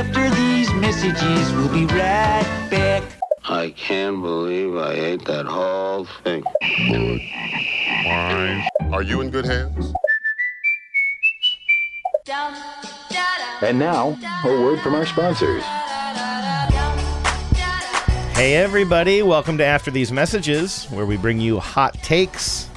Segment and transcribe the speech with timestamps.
[0.00, 1.52] after these messages.
[1.52, 3.02] We'll be right back.
[3.44, 6.42] I can't believe I ate that whole thing.
[8.94, 9.92] Are you in good hands?
[13.60, 15.62] And now, a word from our sponsors.
[18.32, 22.70] Hey, everybody, welcome to After These Messages, where we bring you hot takes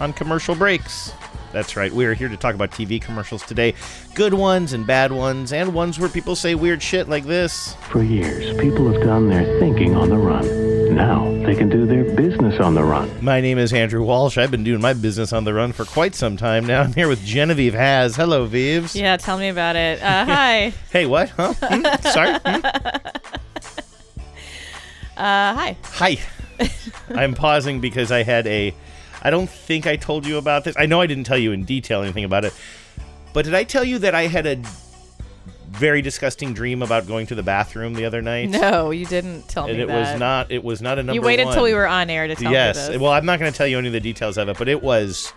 [0.00, 1.12] on commercial breaks.
[1.56, 3.72] That's right, we are here to talk about TV commercials today
[4.14, 7.72] good ones and bad ones, and ones where people say weird shit like this.
[7.88, 10.94] For years, people have done their thinking on the run.
[10.94, 13.10] Now they can do their business on the run.
[13.24, 14.36] My name is Andrew Walsh.
[14.36, 16.82] I've been doing my business on the run for quite some time now.
[16.82, 18.16] I'm here with Genevieve Has.
[18.16, 18.94] Hello, Vives.
[18.94, 20.02] Yeah, tell me about it.
[20.02, 20.74] Uh, hi.
[20.90, 21.30] Hey, what?
[21.30, 21.54] Huh?
[21.62, 21.84] Hmm?
[22.10, 22.38] Sorry?
[22.44, 22.66] Hmm?
[25.16, 25.76] Uh, hi.
[25.82, 26.18] Hi.
[27.14, 28.74] I'm pausing because I had a.
[29.26, 30.76] I don't think I told you about this.
[30.78, 32.54] I know I didn't tell you in detail anything about it.
[33.32, 34.62] But did I tell you that I had a
[35.66, 38.50] very disgusting dream about going to the bathroom the other night?
[38.50, 40.12] No, you didn't tell And me it that.
[40.12, 40.52] was not.
[40.52, 41.10] It was not a number.
[41.10, 41.14] One.
[41.16, 41.54] You waited one.
[41.54, 42.76] until we were on air to tell yes.
[42.76, 42.90] me this.
[42.90, 43.00] Yes.
[43.00, 44.80] Well, I'm not going to tell you any of the details of it, but it
[44.80, 45.32] was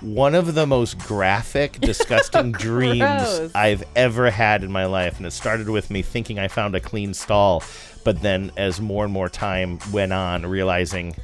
[0.00, 5.18] one of the most graphic, disgusting dreams I've ever had in my life.
[5.18, 7.62] And it started with me thinking I found a clean stall,
[8.02, 11.14] but then as more and more time went on, realizing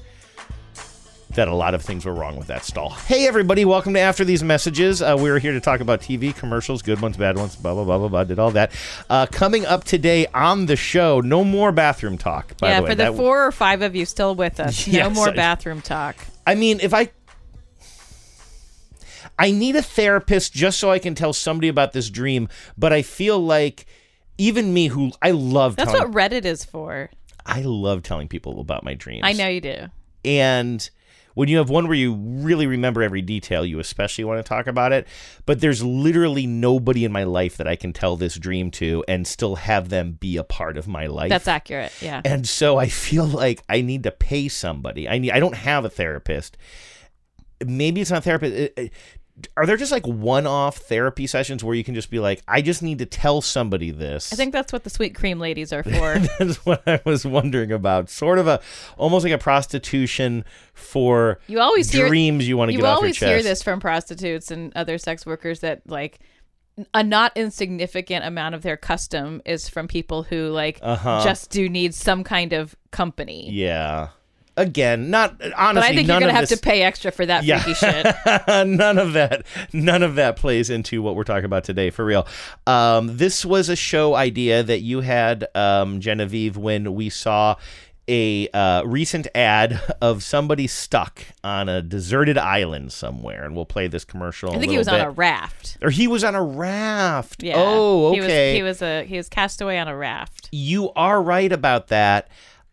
[1.37, 2.91] that a lot of things were wrong with that stall.
[2.91, 5.01] Hey, everybody, welcome to After These Messages.
[5.01, 7.99] Uh, we're here to talk about TV commercials, good ones, bad ones, blah, blah, blah,
[7.99, 8.73] blah, blah, did all that.
[9.09, 12.89] Uh, coming up today on the show, no more bathroom talk, by yeah, the way.
[12.89, 15.83] Yeah, for the That- four or five of you still with us, no more bathroom
[15.83, 16.17] talk.
[16.47, 17.11] I mean, if I
[19.39, 23.03] I need a therapist just so I can tell somebody about this dream, but I
[23.03, 23.85] feel like
[24.39, 27.11] even me who I love That's telling what Reddit is for.
[27.45, 29.23] I love telling people about my dreams.
[29.25, 29.87] I know you do.
[30.25, 30.89] And
[31.37, 34.67] when you have one where you really remember every detail, you especially want to talk
[34.67, 35.07] about it.
[35.45, 39.27] But there's literally nobody in my life that I can tell this dream to and
[39.27, 41.29] still have them be a part of my life.
[41.29, 41.93] That's accurate.
[42.01, 42.23] Yeah.
[42.25, 45.07] And so I feel like I need to pay somebody.
[45.11, 45.31] I need.
[45.31, 46.57] I don't have a therapist.
[47.63, 48.71] Maybe it's not therapist.
[49.57, 52.83] Are there just like one-off therapy sessions where you can just be like, I just
[52.83, 54.33] need to tell somebody this?
[54.33, 56.19] I think that's what the sweet cream ladies are for.
[56.39, 58.09] that's what I was wondering about.
[58.09, 58.61] Sort of a,
[58.97, 60.43] almost like a prostitution
[60.73, 63.29] for You always hear dreams you want to you get off your always chest.
[63.31, 66.19] hear this from prostitutes and other sex workers that like
[66.95, 71.23] a not insignificant amount of their custom is from people who like Uh-huh.
[71.25, 73.51] just do need some kind of company.
[73.51, 74.09] Yeah.
[74.59, 75.81] Again, not honestly.
[75.81, 77.59] But I think you're gonna have this- to pay extra for that Yeah.
[77.61, 78.07] freaky shit.
[78.67, 82.27] none of that none of that plays into what we're talking about today for real
[82.67, 87.57] um, this was a show idea that you had um, genevieve when we saw
[88.09, 93.89] a uh, recent ad of somebody stuck on a deserted island somewhere and we'll play
[93.89, 95.77] this commercial I think he was on a raft.
[95.83, 97.55] or he was on a raft Yeah.
[97.57, 100.49] oh He was, okay he was a he was cast away on a raft.
[100.53, 102.29] you are right about that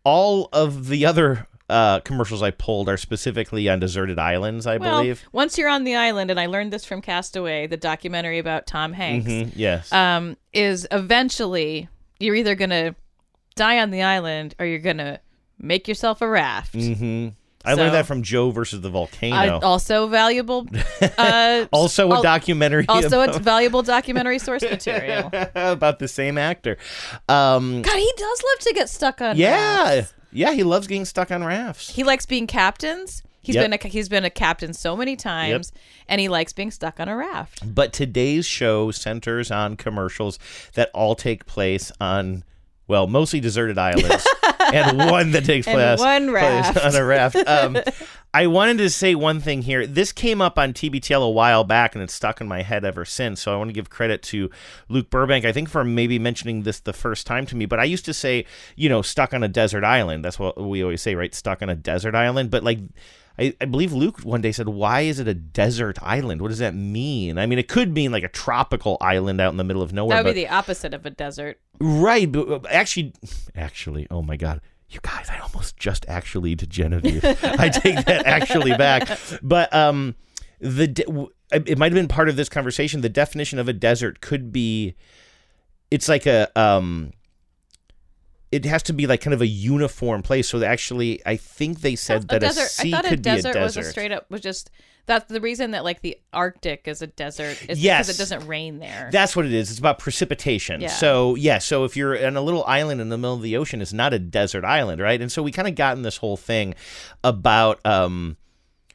[0.06, 5.00] all of the other uh, commercials I pulled are specifically on deserted islands, I Well,
[5.00, 5.24] believe.
[5.32, 8.94] once you're on the island, and I learned this from Castaway, the documentary about Tom
[8.94, 9.92] Hanks, Mhm, yes.
[9.94, 11.88] um, is eventually
[12.20, 12.96] you're either gonna
[13.56, 15.20] die on the island or you're gonna
[15.60, 16.74] make yourself a raft.
[16.74, 17.30] hmm
[17.66, 19.60] I So- learned that from Joe versus the Uh, volcano.
[19.62, 20.68] also valuable.
[21.18, 22.86] Uh, also a documentary.
[22.90, 25.30] Also, about, it's valuable documentary source material.
[25.56, 26.78] about the same actor.
[27.30, 29.38] Um, God, he does love to get stuck on.
[29.38, 30.14] yeah, rafts.
[30.34, 31.90] Yeah, he loves getting stuck on rafts.
[31.96, 33.24] he likes being captains.
[33.42, 33.64] He's Yep.
[33.66, 35.74] been a he's been a captain so many times,
[36.08, 37.76] and he likes being stuck on a raft.
[37.76, 40.40] But today's show centers on commercials
[40.76, 42.46] that all take place on,
[42.94, 44.28] well, mostly deserted islands,
[44.72, 46.78] and one that takes place, one raft.
[46.78, 47.36] on a raft.
[47.48, 47.78] Um,
[48.36, 49.88] I wanted to say one thing here.
[49.88, 53.04] This came up on TBTL a while back, and it's stuck in my head ever
[53.04, 53.42] since.
[53.42, 54.52] So I want to give credit to
[54.90, 55.44] Luke Burbank.
[55.44, 57.66] I think for maybe mentioning this the first time to me.
[57.66, 58.46] But I used to say,
[58.76, 60.24] you know, stuck on a desert island.
[60.24, 61.34] That's what we always say, right?
[61.34, 62.52] Stuck on a desert island.
[62.52, 62.80] But like.
[63.38, 66.42] I, I believe Luke one day said, "Why is it a desert island?
[66.42, 69.58] What does that mean?" I mean, it could mean like a tropical island out in
[69.58, 70.18] the middle of nowhere.
[70.18, 71.60] That would but, be the opposite of a desert.
[71.80, 73.14] right, but uh, actually,
[73.56, 77.24] actually, oh my god, you guys, I almost just actually to Genevieve.
[77.44, 79.18] I take that actually back.
[79.42, 80.16] But um,
[80.60, 83.02] the de- it might have been part of this conversation.
[83.02, 84.96] The definition of a desert could be,
[85.90, 87.14] it's like a um.
[88.54, 90.48] It has to be like kind of a uniform place.
[90.50, 92.70] So actually, I think they said a that a, desert.
[92.70, 93.90] sea I thought a desert, a was desert.
[93.90, 94.70] a straight up was just
[95.06, 98.08] that's the reason that like the Arctic is a desert is Yes.
[98.08, 99.10] because it doesn't rain there.
[99.12, 99.70] That's what it is.
[99.70, 100.80] It's about precipitation.
[100.82, 100.88] Yeah.
[100.88, 103.82] So yeah, so if you're on a little island in the middle of the ocean,
[103.82, 105.20] it's not a desert island, right?
[105.22, 106.76] And so we kind of got in this whole thing
[107.24, 108.38] about um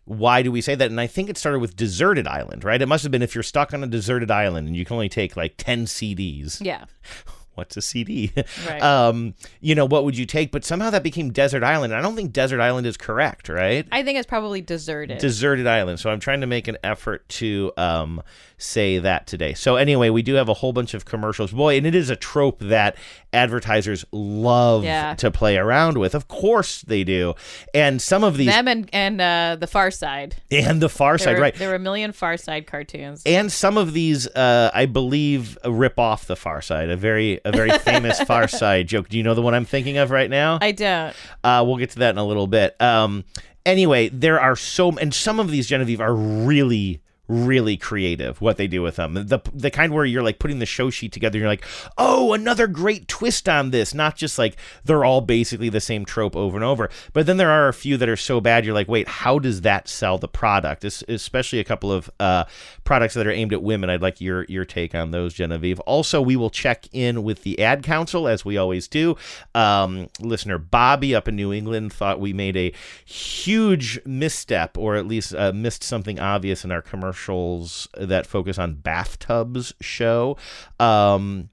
[0.05, 0.91] why do we say that?
[0.91, 2.81] And I think it started with deserted island, right?
[2.81, 5.11] It must have been if you're stuck on a deserted island and you can only
[5.11, 6.59] take like 10 CDs.
[6.65, 6.87] Yeah.
[7.59, 8.33] What's a CD?
[8.69, 8.83] Right.
[8.89, 10.51] Um, you know, what would you take?
[10.53, 11.93] But somehow that became desert island.
[11.95, 13.87] I don't think desert island is correct, right?
[13.93, 15.19] I think it's probably deserted.
[15.19, 15.99] deserted island.
[16.01, 18.23] So I'm trying to make an effort to um,
[18.57, 19.55] say that today.
[19.55, 21.51] So anyway, we do have a whole bunch of commercials.
[21.53, 22.97] Boy, and it is a trope that
[23.33, 25.15] advertisers love Yeah.
[25.17, 26.15] to play around with.
[26.15, 27.35] Of course they do.
[27.75, 30.37] And some of these Them and and uh, the Far Side.
[30.51, 31.55] and the Far There Side, were, right?
[31.55, 33.23] There were a million Far Side cartoons.
[33.27, 36.91] and some of these, uh, I believe, rip off the Far Side.
[36.91, 39.09] A very, a very famous Far Side joke.
[39.09, 40.59] Do you know the one I'm thinking of right now?
[40.61, 41.15] I don't.
[41.43, 42.81] Uh, we'll get to that in a little bit.
[42.81, 43.25] Um,
[43.65, 48.67] anyway, there are so and some of these Genevieve are really really creative what they
[48.67, 49.15] do with them.
[49.15, 51.65] The the kind where you're like putting the show sheet together you're like
[51.99, 53.95] oh another great twist on this.
[53.95, 56.89] Not just like they're all basically the same trope over and over.
[57.13, 59.61] But then there are a few that are so bad you're like wait how does
[59.63, 60.85] that sell the product?
[60.85, 62.45] Es- especially a couple of uh,
[62.85, 63.91] products that are aimed at women.
[63.91, 65.81] I'd like your your take on those genevieve.
[65.81, 69.17] Also we will check in with the ad council as we always do.
[69.55, 72.73] Um, listener bobby up in new england thought we made a
[73.05, 76.83] huge misstep or at least uh, missed something obvious in our
[77.19, 80.37] commercials that focus on bathtubs show
[80.79, 81.49] um,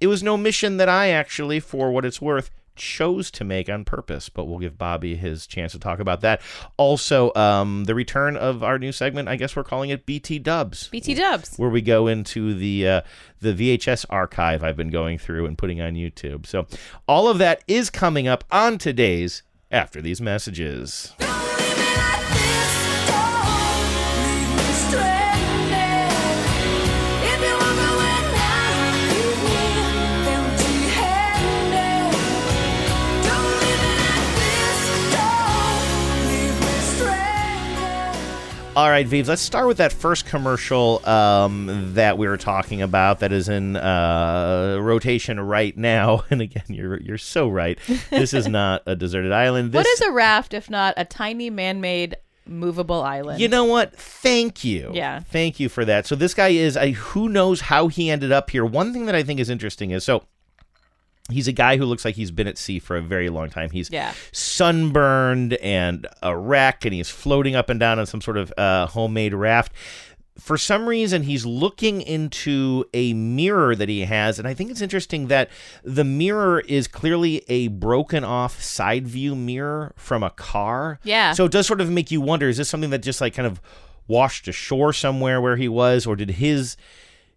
[0.00, 3.84] it was no mission that i actually for what it's worth chose to make on
[3.84, 6.40] purpose but we'll give bobby his chance to talk about that
[6.76, 10.86] also um, the return of our new segment i guess we're calling it bt dubs
[10.88, 11.56] BT Dubs.
[11.56, 13.00] where we go into the uh,
[13.40, 16.44] the VHS archive I've been going through and putting on YouTube.
[16.44, 16.66] So
[17.06, 21.14] all of that is coming up on today's after these messages.
[38.98, 43.30] Right, Vives, let's start with that first commercial um, that we were talking about that
[43.30, 46.24] is in uh, rotation right now.
[46.30, 47.78] And again, you're you're so right.
[48.10, 49.72] This is not a deserted island.
[49.72, 52.16] This, What is a raft if not a tiny man-made
[52.46, 53.40] movable island?
[53.40, 53.96] You know what?
[53.96, 54.90] Thank you.
[54.92, 55.20] Yeah.
[55.20, 56.06] Thank you for that.
[56.06, 58.64] So this guy is I who knows how he ended up here.
[58.64, 60.24] One thing that I think is interesting is so
[61.30, 63.70] he's a guy who looks like he's been at sea for a very long time.
[63.70, 64.12] He's Yeah.
[64.32, 68.86] sunburned and a wreck and he's floating up and down on some sort of uh,
[68.86, 69.72] homemade raft.
[70.38, 74.80] For some reason, he's looking into a mirror that he has, and I think it's
[74.80, 75.50] interesting that
[75.82, 81.00] the mirror is clearly a broken off side view mirror from a car.
[81.02, 81.32] Yeah.
[81.32, 83.48] So it does sort of make you wonder: is this something that just like kind
[83.48, 83.60] of
[84.06, 86.76] washed ashore somewhere where he was, or did his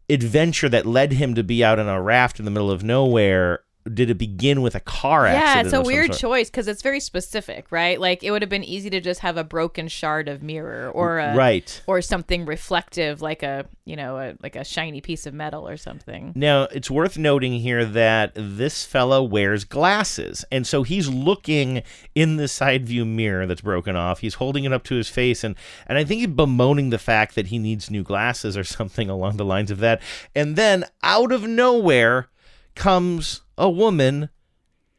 [0.08, 3.62] adventure that led him to be out on a raft in the middle of nowhere?
[3.92, 5.56] Did it begin with a car accident?
[5.56, 6.20] Yeah, it's a weird sort?
[6.20, 8.00] choice because it's very specific, right?
[8.00, 11.18] Like it would have been easy to just have a broken shard of mirror or
[11.20, 11.82] a Right.
[11.88, 15.78] or something reflective, like a you know a, like a shiny piece of metal or
[15.78, 16.32] something.
[16.36, 20.46] Now, it's worth noting here that this fellow wears glasses.
[20.52, 24.20] And so he's looking in the side view mirror that's broken off.
[24.20, 25.44] He's holding it up to his face.
[25.44, 25.56] And,
[25.88, 29.38] and I think he's bemoaning the fact that he needs new glasses or something along
[29.38, 30.02] the lines of that.
[30.36, 32.28] And then out of nowhere
[32.76, 34.30] comes a woman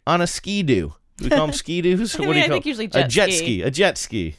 [0.06, 0.94] on a ski doo.
[1.20, 2.14] We call them ski doos?
[2.18, 3.36] I What mean, do you I call think usually a jet jet ski.
[3.36, 3.62] ski?
[3.62, 4.36] A jet ski.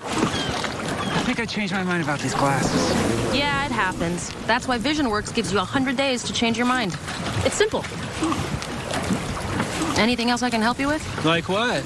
[0.00, 3.34] I think I changed my mind about these glasses.
[3.36, 4.30] Yeah, it happens.
[4.46, 6.96] That's why VisionWorks gives you 100 days to change your mind.
[7.44, 7.84] It's simple.
[9.98, 11.24] Anything else I can help you with?
[11.24, 11.82] Like what?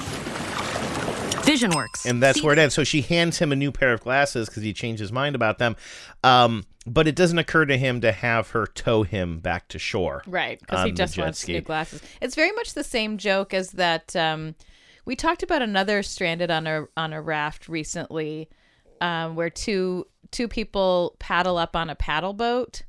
[1.42, 2.04] VisionWorks.
[2.08, 2.74] and that's See- where it ends.
[2.74, 5.58] So she hands him a new pair of glasses because he changed his mind about
[5.58, 5.76] them.
[6.22, 10.22] Um, but it doesn't occur to him to have her tow him back to shore.
[10.26, 11.54] Right, because he just wants ski.
[11.54, 12.02] new glasses.
[12.20, 14.14] It's very much the same joke as that.
[14.16, 14.54] Um,
[15.04, 18.48] we talked about another stranded on a on a raft recently,
[19.00, 22.82] um, where two two people paddle up on a paddle boat,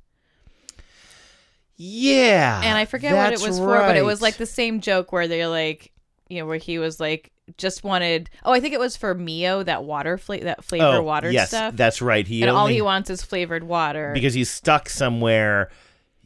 [1.78, 4.80] Yeah, and I forget what it that's was for, but it was like the same
[4.82, 5.92] joke where they're like,
[6.30, 8.30] you know, where he was like just wanted.
[8.44, 11.50] Oh, I think it was for Mio that water fla- that flavor oh, water yes,
[11.50, 12.28] stuff, That's right.
[12.28, 14.12] He and all he wants is flavored water.
[14.14, 15.70] because he's stuck somewhere.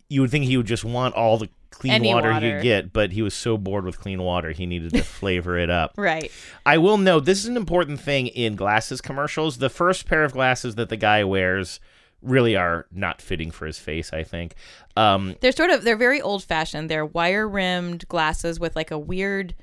[0.09, 2.93] You would think he would just want all the clean Any water, he could get,
[2.93, 5.93] but he was so bored with clean water, he needed to flavor it up.
[5.97, 6.31] right.
[6.65, 9.57] I will note this is an important thing in glasses commercials.
[9.57, 11.79] The first pair of glasses that the guy wears
[12.21, 14.11] really are not fitting for his face.
[14.13, 14.55] I think.
[14.95, 16.89] Um, They're sort of they're very old fashioned.
[16.89, 19.53] They're wire rimmed glasses with like a weird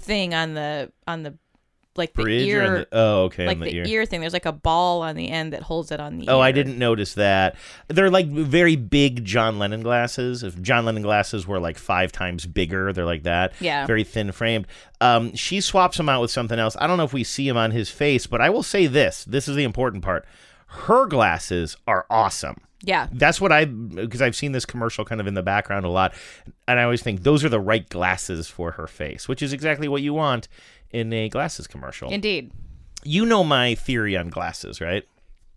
[0.00, 1.34] thing on the on the
[1.96, 4.06] like the Bridge ear or the, oh, okay, like on the, the, ear.
[4.06, 4.20] thing.
[4.20, 6.44] There's like a ball on the end that holds it on the Oh, ear.
[6.44, 7.56] I didn't notice that.
[7.88, 10.42] They're like very big John Lennon glasses.
[10.42, 13.52] If John Lennon glasses were like five times bigger, they're like that.
[13.60, 13.86] Yeah.
[13.86, 14.66] Very thin framed.
[15.00, 16.76] Um, she swaps them out with something else.
[16.78, 19.24] I don't know if we see him on his face, but I will say this.
[19.24, 20.24] This is the important part.
[20.66, 22.56] Her glasses are awesome.
[22.82, 23.08] Yeah.
[23.12, 26.14] That's what I because I've seen this commercial kind of in the background a lot,
[26.66, 29.86] and I always think those are the right glasses for her face, which is exactly
[29.88, 30.48] what you want
[30.90, 32.10] in a glasses commercial.
[32.10, 32.52] Indeed.
[33.04, 35.06] you know my theory on glasses, right?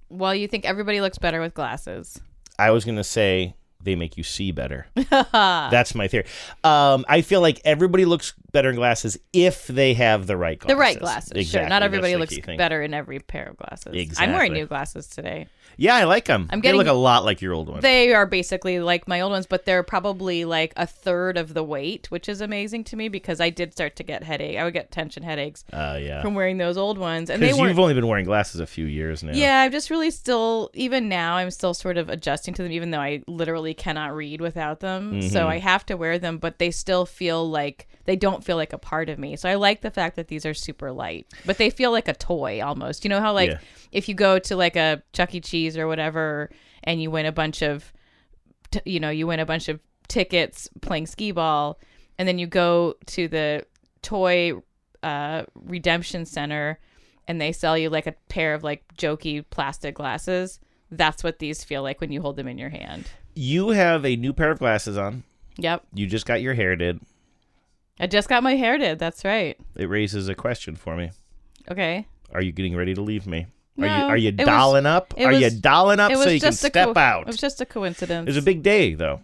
[0.10, 2.20] Well, you think everybody looks better with glasses.
[2.60, 4.88] I was gonna say they make you see better.
[5.32, 6.26] That's my theory.
[6.64, 10.76] Um, I feel like everybody looks better in glasses if they have the right glasses.
[10.76, 11.50] The right glasses.
[11.50, 11.68] Sure.
[11.68, 14.18] Not everybody looks better in every pair of glasses.
[14.20, 15.48] I'm wearing new glasses today.
[15.78, 16.48] Yeah, I like them.
[16.52, 17.82] I'm getting, they look a lot like your old ones.
[17.82, 21.64] They are basically like my old ones, but they're probably like a third of the
[21.64, 24.58] weight, which is amazing to me because I did start to get headache.
[24.58, 26.22] I would get tension headaches uh, yeah.
[26.22, 29.24] from wearing those old ones, and they you've only been wearing glasses a few years
[29.24, 29.32] now.
[29.34, 32.92] Yeah, I'm just really still, even now, I'm still sort of adjusting to them, even
[32.92, 35.14] though I literally cannot read without them.
[35.14, 35.28] Mm-hmm.
[35.30, 38.74] So I have to wear them, but they still feel like they don't feel like
[38.74, 39.36] a part of me.
[39.36, 42.14] So I like the fact that these are super light, but they feel like a
[42.14, 43.04] toy almost.
[43.04, 43.60] You know how, like, Yeah.
[43.92, 45.40] if you go to like a Chuck E.
[45.42, 46.50] Cheese or whatever
[46.84, 47.94] and you win a bunch of,
[48.72, 51.80] t- you know, you win a bunch of tickets playing skee ball,
[52.20, 53.66] and then you go to the
[54.02, 54.52] toy
[55.02, 56.80] uh, redemption center
[57.28, 60.60] and they sell you like a pair of like jokey plastic glasses.
[60.98, 63.06] That's what these feel like when you hold them in your hand.
[63.36, 65.24] You have a new pair of glasses on.
[65.58, 65.84] Yep.
[65.94, 67.00] You just got your hair did.
[68.00, 69.00] I just got my hair did.
[69.00, 69.58] That's right.
[69.76, 71.12] It raises a question for me.
[71.70, 72.08] Okay.
[72.32, 73.48] Are you getting ready to leave me?
[73.80, 75.14] Are you are you it was- dolling up?
[75.18, 77.22] Are you dolling up so you can step co- out?
[77.22, 78.28] It was just a coincidence.
[78.28, 79.22] It was a big day though.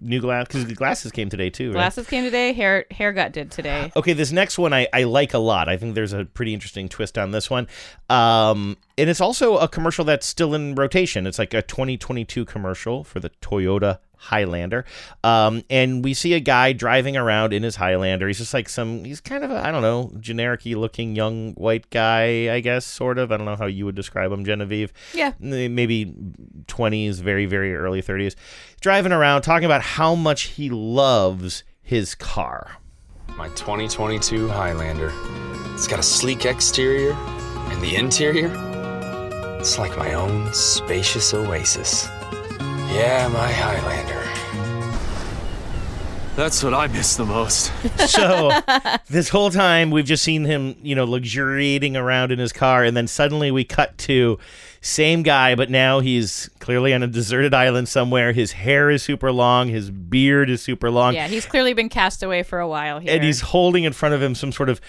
[0.00, 1.68] New glass because the glasses came today too.
[1.68, 1.74] Right?
[1.74, 2.52] Glasses came today.
[2.52, 3.92] Hair hair got did today.
[4.00, 5.68] Okay, this next one I, I like a lot.
[5.68, 7.66] I think there's a pretty interesting twist on this one.
[8.08, 11.26] Um, and it's also a commercial that's still in rotation.
[11.26, 14.84] It's like a 2022 commercial for the Toyota Highlander.
[15.24, 18.28] Um, and we see a guy driving around in his Highlander.
[18.28, 21.88] He's just like some, he's kind of, a, I don't know, generic looking young white
[21.88, 23.32] guy, I guess, sort of.
[23.32, 24.92] I don't know how you would describe him, Genevieve.
[25.14, 25.32] Yeah.
[25.40, 26.14] Maybe
[26.66, 28.34] 20s, very, very early 30s.
[28.82, 32.76] Driving around talking about how much he loves his car.
[33.36, 35.12] My 2022 Highlander.
[35.72, 38.52] It's got a sleek exterior, and the interior,
[39.58, 42.06] it's like my own spacious oasis.
[42.92, 44.20] Yeah, my Highlander.
[46.36, 47.70] That's what I miss the most.
[48.08, 48.50] so
[49.08, 52.96] this whole time we've just seen him, you know, luxuriating around in his car, and
[52.96, 54.38] then suddenly we cut to
[54.82, 58.32] same guy, but now he's clearly on a deserted island somewhere.
[58.32, 61.14] His hair is super long, his beard is super long.
[61.14, 63.12] Yeah, he's clearly been cast away for a while here.
[63.12, 64.80] And he's holding in front of him some sort of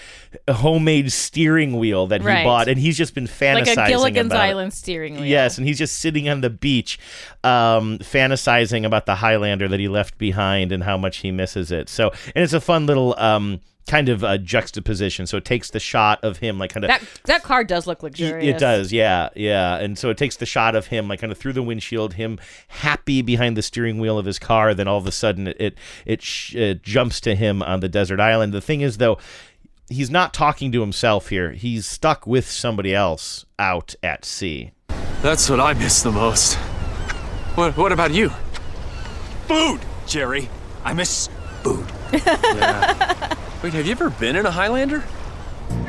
[0.48, 4.38] homemade steering wheel that he bought, and he's just been like fantasizing a Gilligan's it.
[4.38, 5.26] Island steering wheel.
[5.26, 6.98] Yes, and he's just sitting on the beach,
[7.44, 11.90] um, fantasizing about the Highlander that he left behind and how much he misses it.
[11.90, 15.26] So, and it's a fun little um, kind of uh, juxtaposition.
[15.26, 16.88] So it takes the shot of him, like kind of.
[16.88, 18.56] That that car does look luxurious.
[18.56, 19.76] It does, yeah, yeah.
[19.76, 22.38] And so it takes the shot of him, like kind of through the windshield, him
[22.68, 24.74] happy behind the steering wheel of his car.
[24.74, 27.88] Then all of a sudden, it it it, sh- it jumps to him on the
[27.88, 28.52] desert island.
[28.52, 29.18] The thing is, though,
[29.88, 31.52] he's not talking to himself here.
[31.52, 34.72] He's stuck with somebody else out at sea.
[35.22, 36.54] That's what I miss the most.
[37.54, 38.30] What What about you?
[39.46, 40.48] Food, Jerry.
[40.84, 41.28] I miss
[41.62, 41.86] food.
[43.62, 45.04] Wait, have you ever been in a Highlander?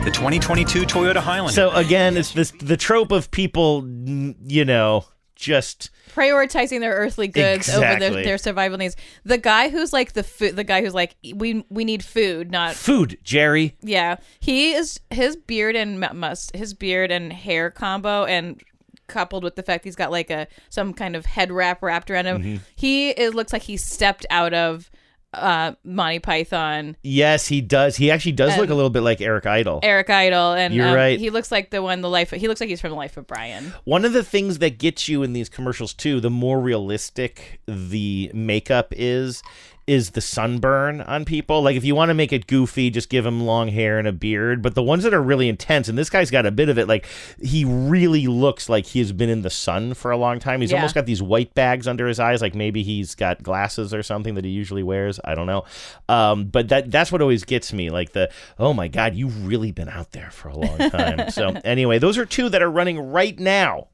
[0.03, 1.53] The 2022 Toyota Highlander.
[1.53, 7.69] So again, it's this the trope of people, you know, just prioritizing their earthly goods
[7.69, 8.95] over their, their survival needs.
[9.23, 12.75] The guy who's like the food, the guy who's like we we need food, not
[12.75, 13.75] food, Jerry.
[13.81, 14.17] yeah.
[14.39, 18.61] He is his beard and must his beard and hair combo and
[19.07, 22.27] coupled with the fact he's got like a some kind of head wrap wrapped around
[22.27, 22.43] him.
[22.43, 22.59] Mhm.
[22.75, 24.91] He it looks like he stepped out of
[25.33, 26.95] uh Monty Python.
[27.03, 27.95] Yes, he does.
[27.95, 29.79] He actually does look a little bit like Eric Idle.
[29.83, 31.19] Eric Idle and You're um, right.
[31.19, 33.27] he looks like the one the life he looks like he's from the life of
[33.27, 33.73] Brian.
[33.83, 38.31] One of the things that gets you in these commercials too, the more realistic the
[38.33, 39.43] makeup is,
[39.85, 41.61] is the sunburn on people.
[41.61, 44.11] Like if you want to make it goofy, just give him long hair and a
[44.13, 44.61] beard.
[44.61, 46.87] But the ones that are really intense, and this guy's got a bit of it,
[46.87, 47.05] like
[47.41, 50.61] he really looks like he has been in the sun for a long time.
[50.61, 50.77] He's Yeah.
[50.77, 54.35] almost got these white bags under his eyes, like maybe he's got glasses or something
[54.35, 55.19] that he usually wears.
[55.23, 55.63] I don't know.
[56.07, 59.71] Um, but that that's what always gets me, like the oh my god, you've really
[59.71, 61.29] been out there for a long time.
[61.31, 63.87] so anyway, those are two that are running right now.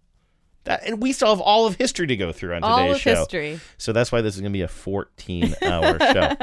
[0.66, 2.72] That, and we still have all of history to go through on today's show.
[2.72, 3.16] All today's of show.
[3.16, 3.60] history.
[3.78, 6.34] So that's why this is going to be a 14 hour show.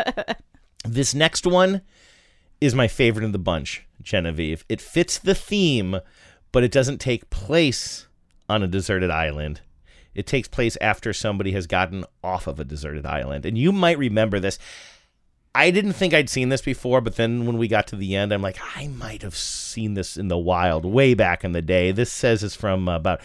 [0.85, 1.83] This next one
[2.61, 3.87] is my favorite in the bunch.
[4.03, 4.65] Genevieve.
[4.69, 6.01] It fits the theme,
[6.53, 8.07] but it doesn't take place
[8.49, 9.61] on a deserted island.
[10.15, 13.45] It takes place after somebody has gotten off of a deserted island.
[13.45, 14.59] And you might remember this.
[15.55, 18.33] I didn't think I'd seen this before, but then when we got to the end,
[18.33, 21.93] I'm like, I might have seen this in the wild way back in the day.
[21.93, 23.21] This says it's from about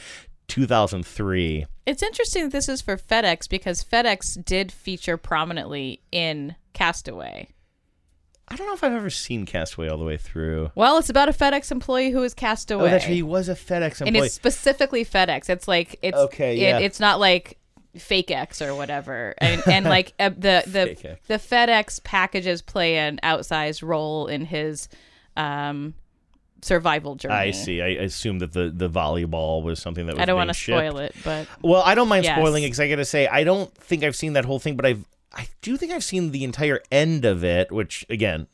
[0.52, 1.66] 2003.
[1.86, 7.50] It's interesting that this is for FedEx because FedEx did feature prominently in Castaway.
[8.48, 10.72] I don't know if I've ever seen Castaway all the way through.
[10.76, 12.84] Well, it's about a FedEx employee who is cast away.
[12.84, 13.14] Oh, that's right.
[13.14, 14.08] He was a FedEx employee.
[14.08, 15.50] and it's specifically FedEx.
[15.50, 16.80] It's like it's Okay, it- yeah.
[16.80, 17.58] it's not like
[17.98, 19.34] fake X or whatever.
[19.38, 24.90] And, and like uh, the the the FedEx packages play an outsized role in his
[25.38, 25.94] um
[26.62, 27.34] survival journey.
[27.36, 27.82] I see.
[27.82, 30.98] I assume that the, the volleyball was something that was I don't want to spoil
[31.00, 32.38] it, but Well, I don't mind Yes.
[32.38, 34.76] spoiling it because I got to say I don't think I've seen that whole thing,
[34.76, 37.72] but I've I do think I've seen the entire end of it.
[37.72, 38.48] Which again,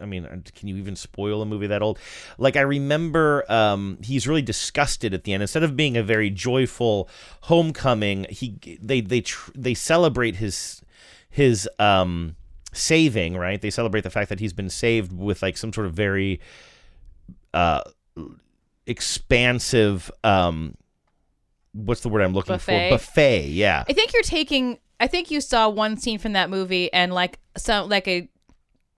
[0.00, 1.98] I mean, uh, can you even spoil a movie that old?
[2.38, 5.42] Like I remember, um, he's really disgusted at the end.
[5.42, 7.08] Instead of being a very joyful
[7.42, 10.82] homecoming, he they they tr- they celebrate his
[11.30, 12.36] his um
[12.72, 13.36] saving.
[13.36, 13.60] Right?
[13.60, 16.40] They celebrate the fact that he's been saved with like some sort of very
[17.54, 17.82] uh
[18.86, 20.74] expansive um
[21.72, 22.90] what's the word I'm looking Buffet?
[22.90, 22.96] for?
[22.96, 23.84] Buffet, yeah.
[23.88, 24.78] I think you're taking.
[25.00, 28.28] I think you saw one scene from that movie, and like some like a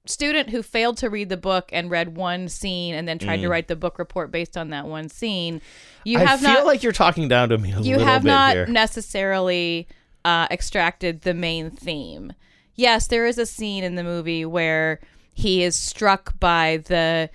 [0.04, 3.46] student who failed to read the book and read one scene and then tried to
[3.48, 3.50] Mm.
[3.50, 5.60] write the book report based on that one scene.
[6.04, 8.52] You I have feel not like you're talking down to me a you have not
[8.54, 8.66] here.
[8.66, 9.88] necessarily
[10.24, 12.32] uh, extracted the main theme.
[12.76, 15.00] Yes, there is a scene in the movie where
[15.34, 17.30] he is struck by the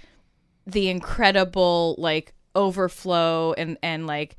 [0.71, 4.37] the incredible like overflow and and like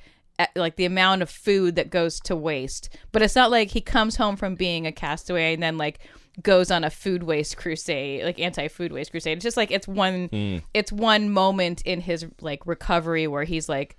[0.56, 2.88] like the amount of food that goes to waste.
[3.12, 6.00] But it's not like he comes home from being a castaway and then like
[6.42, 9.38] goes on a food waste crusade, like anti-food waste crusade.
[9.38, 10.58] It's just like it's one Hmm.
[10.74, 13.96] it's one moment in his like recovery where he's like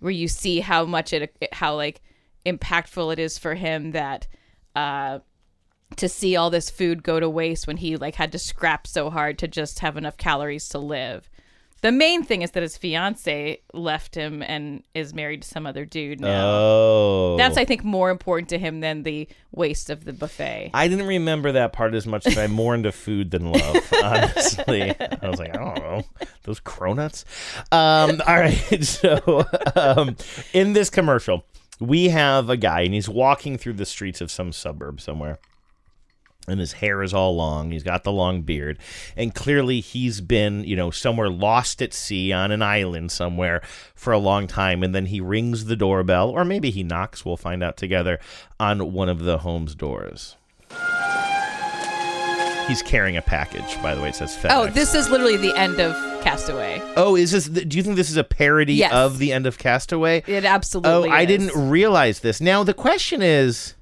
[0.00, 2.02] where you see how much it how like
[2.44, 4.26] impactful it is for him that
[4.74, 5.20] uh
[5.96, 9.08] to see all this food go to waste when he like had to scrap so
[9.08, 11.30] hard to just have enough calories to live.
[11.82, 15.84] The main thing is that his fiance left him and is married to some other
[15.84, 16.46] dude now.
[16.48, 17.36] Oh.
[17.36, 20.70] That's I think more important to him than the waste of the buffet.
[20.72, 24.94] I didn't remember that part as much as I'm more into food than love, honestly.
[24.98, 26.02] I was like, I don't know.
[26.44, 27.24] Those cronuts?
[27.72, 28.54] Um, all right.
[28.86, 30.16] So, um,
[30.52, 31.44] in this commercial,
[31.80, 35.38] we have a guy, and he's walking through the streets of some suburb somewhere.
[36.48, 37.72] And his hair is all long.
[37.72, 38.78] He's got the long beard.
[39.16, 43.62] And clearly, he's been, you know, somewhere lost at sea on an island somewhere
[43.96, 44.82] for a long time.
[44.84, 48.20] And then he rings the doorbell, or maybe he knocks, we'll find out together,
[48.60, 50.36] on one of the home's doors.
[52.68, 54.08] He's carrying a package, by the way.
[54.08, 54.48] It says FedEx.
[54.50, 56.82] Oh, this is literally the end of Castaway.
[56.96, 57.44] Oh, is this?
[57.46, 58.92] Do you think this is a parody Yes.
[58.92, 60.24] of the end of Castaway?
[60.26, 61.26] It absolutely Oh, I is.
[61.28, 62.40] didn't realize this.
[62.40, 63.74] Now the question is,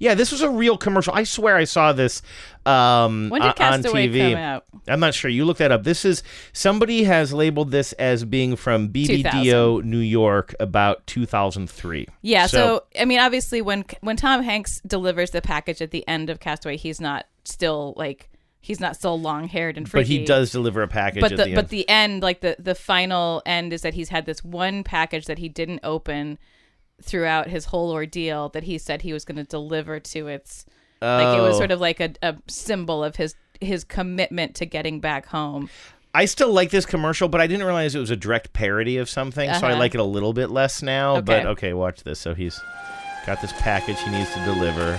[0.00, 1.12] yeah, this was a real commercial.
[1.14, 2.22] I swear I saw this
[2.64, 4.32] um, When did on Castaway TV.
[4.32, 4.64] come out?
[4.88, 5.30] I'm not sure.
[5.30, 5.84] You look that up.
[5.84, 6.22] This is
[6.54, 12.08] somebody has labeled this as being from BBDO New York about 2003.
[12.22, 16.30] Yeah, so, I mean, obviously, when when Tom Hanks delivers the package at the end
[16.30, 18.30] of Castaway, he's not still like
[18.62, 21.20] he's not still long haired and but he does deliver a package.
[21.20, 24.08] But at the, the but the end, like the the final end, is that he's
[24.08, 26.38] had this one package that he didn't open
[27.02, 30.64] throughout his whole ordeal that he said he was going to deliver to its
[31.02, 31.58] like it was Oh.
[31.58, 35.68] sort of like a, a symbol of his his commitment to getting back home.
[36.14, 39.08] I still like this commercial, but I didn't realize it was a direct parody of
[39.08, 39.78] something, so I Uh-huh.
[39.78, 41.20] like it a little bit less now.
[41.20, 41.48] But Okay.
[41.48, 42.18] okay, watch this.
[42.18, 42.60] So he's
[43.26, 44.96] got this package he needs to deliver.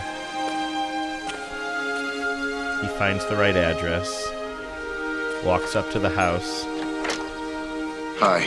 [2.81, 4.09] He finds the right address,
[5.45, 6.63] walks up to the house.
[8.19, 8.39] Hi.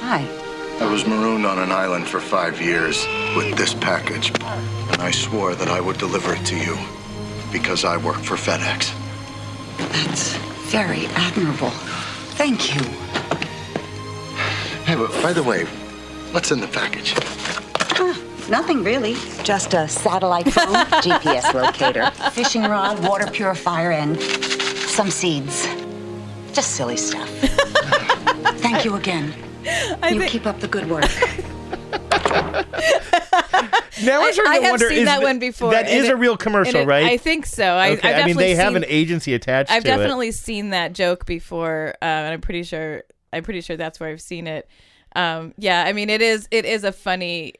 [0.00, 0.45] Hi.
[0.78, 5.54] I was marooned on an island for five years with this package, and I swore
[5.54, 6.76] that I would deliver it to you
[7.50, 8.92] because I work for FedEx.
[9.78, 10.36] That's
[10.70, 11.70] very admirable.
[12.36, 12.82] Thank you.
[14.84, 15.64] Hey, but by the way,
[16.32, 17.14] what's in the package?
[17.98, 19.14] Ah, nothing really.
[19.44, 25.66] Just a satellite phone, GPS locator, fishing rod, water purifier, and some seeds.
[26.52, 27.28] Just silly stuff.
[28.60, 29.32] Thank you again.
[30.12, 31.04] You keep up the good work.
[34.02, 35.70] Now I'm starting I to have wonder, seen is that th- one before.
[35.70, 37.06] That and is it- a real commercial, it- right?
[37.06, 37.64] I think so.
[37.64, 39.96] I, okay, I've I mean they have an agency attached I've to it.
[39.96, 44.10] definitely seen that joke before, uh, and I'm pretty sure I'm pretty sure that's where
[44.10, 44.68] I've seen it.
[45.14, 47.54] Um, yeah, I mean it is it is a funny,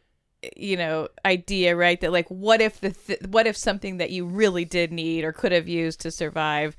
[0.56, 1.98] you know, idea, right?
[2.02, 5.32] That like, what if the th- what if something that you really did need or
[5.32, 6.76] could have used to survive,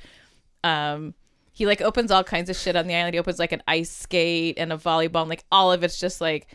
[0.63, 1.16] um,
[1.58, 3.15] he like opens all kinds of shit on the island.
[3.15, 6.22] He opens like an ice skate and a volleyball, and like all of it's just
[6.22, 6.48] like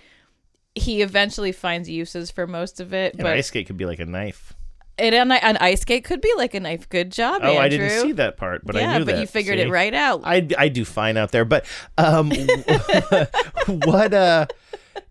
[0.77, 3.15] he eventually finds uses for most of it.
[3.17, 4.53] An but ice skate could be like a knife.
[4.99, 6.89] it, an, an ice skate could be like a knife.
[6.89, 7.79] Good job, Oh, I Andrew.
[7.79, 9.21] didn't see that part, but I yeah, knew but that.
[9.23, 9.65] you figured See?
[9.65, 10.21] it right out.
[10.23, 11.67] I, I do fine out there, but
[11.99, 12.31] um,
[13.67, 14.47] what uh,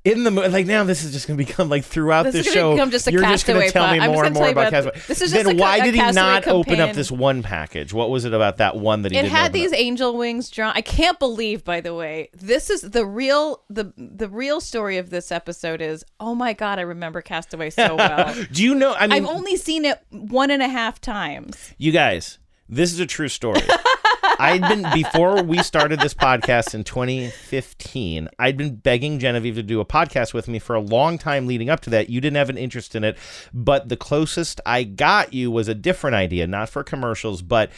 [0.04, 2.54] in the mo- like now this is just gonna become like throughout This this, is
[2.54, 2.74] show.
[2.74, 4.00] become just a you're just gonna tell plot.
[4.00, 5.04] me more and more about about- Castaway.
[5.08, 7.94] this is then just a why a did he not open up this one package?
[7.94, 9.80] What was it about that one that he it didn't had these up?
[9.80, 10.74] angel wings drawn.
[10.76, 15.10] I can't believe, by the way, this is the real the the real story of
[15.10, 16.04] this episode is.
[16.20, 18.36] Oh my god, I remember Castaway so well.
[18.52, 18.94] Do you know?
[18.94, 21.74] I mean, I've only seen it one and a half times.
[21.78, 22.38] You guys,
[22.70, 23.62] this is a true story.
[24.42, 28.28] I'd been before we started this podcast in 2015.
[28.40, 31.70] I'd been begging Genevieve to do a podcast with me for a long time leading
[31.70, 32.10] up to that.
[32.10, 33.18] You didn't have an interest in it,
[33.54, 37.70] but the closest I got you was a different idea, not for commercials, but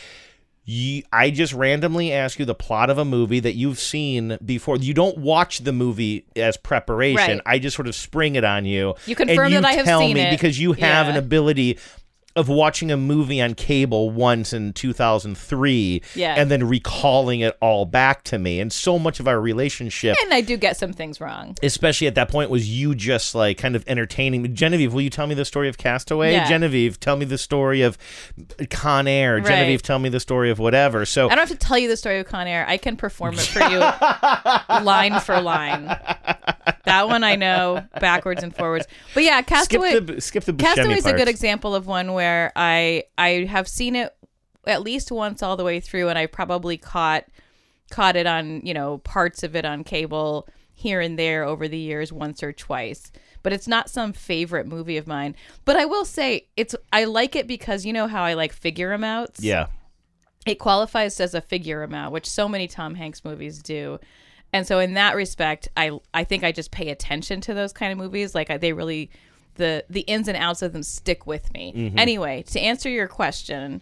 [0.66, 4.78] you, I just randomly ask you the plot of a movie that you've seen before.
[4.78, 7.40] You don't watch the movie as preparation.
[7.40, 7.42] Right.
[7.46, 8.96] I just sort of spring it on you.
[9.06, 10.32] You confirm and you that I have tell seen me it.
[10.32, 11.12] because you have Yeah.
[11.12, 11.80] an ability
[12.36, 16.34] of watching a movie on cable once in 2003 Yeah.
[16.38, 18.60] and then recalling it all back to me.
[18.60, 21.56] And so much of our relationship And I do get some things wrong.
[21.62, 24.50] especially at that point was you just like kind of entertaining me.
[24.50, 26.32] Genevieve, will you tell me the story of Castaway?
[26.32, 26.48] Yeah.
[26.48, 27.98] Genevieve, tell me the story of
[28.72, 29.36] Con Air.
[29.36, 29.46] Right.
[29.46, 31.06] Genevieve, tell me the story of whatever.
[31.06, 32.66] So I don't have to tell you the story of Con Air.
[32.68, 33.78] I can perform it for you
[34.84, 35.86] line for line.
[36.86, 38.88] That one I know backwards and forwards.
[39.14, 39.92] But yeah, Castaway.
[39.92, 42.23] skip the skip the Castaway is a good example of one where
[42.56, 44.16] I I have seen it
[44.66, 47.26] at least once all the way through, and I probably caught
[47.90, 51.78] caught it on you know parts of it on cable here and there over the
[51.78, 53.12] years once or twice.
[53.42, 55.36] But it's not some favorite movie of mine.
[55.66, 58.94] But I will say it's I like it because you know how I like figure
[58.94, 59.38] amount.
[59.40, 59.68] Yeah.
[60.46, 64.00] It qualifies as a figure amount, which so many Tom Hanks movies do.
[64.52, 67.92] And so in that respect, I I think I just pay attention to those kind
[67.92, 68.36] of movies.
[68.36, 69.10] Like I, they really
[69.56, 71.74] the the ins and outs of them stick with me.
[71.76, 72.00] Mhm.
[72.00, 73.82] Anyway, to answer your question,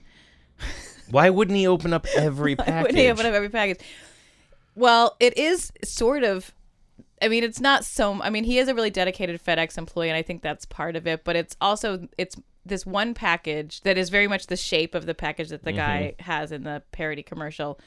[1.09, 2.81] Why wouldn't he open up every why package?
[2.83, 3.79] wouldn't he open up every package?
[4.75, 6.53] Well, it is sort of.
[7.21, 8.21] I mean, it's not so.
[8.21, 11.05] I mean, he is a really dedicated FedEx employee, and I think that's part of
[11.05, 11.23] it.
[11.23, 15.13] But it's also it's this one package that is very much the shape of the
[15.15, 17.79] package that the guy has in the parody commercial.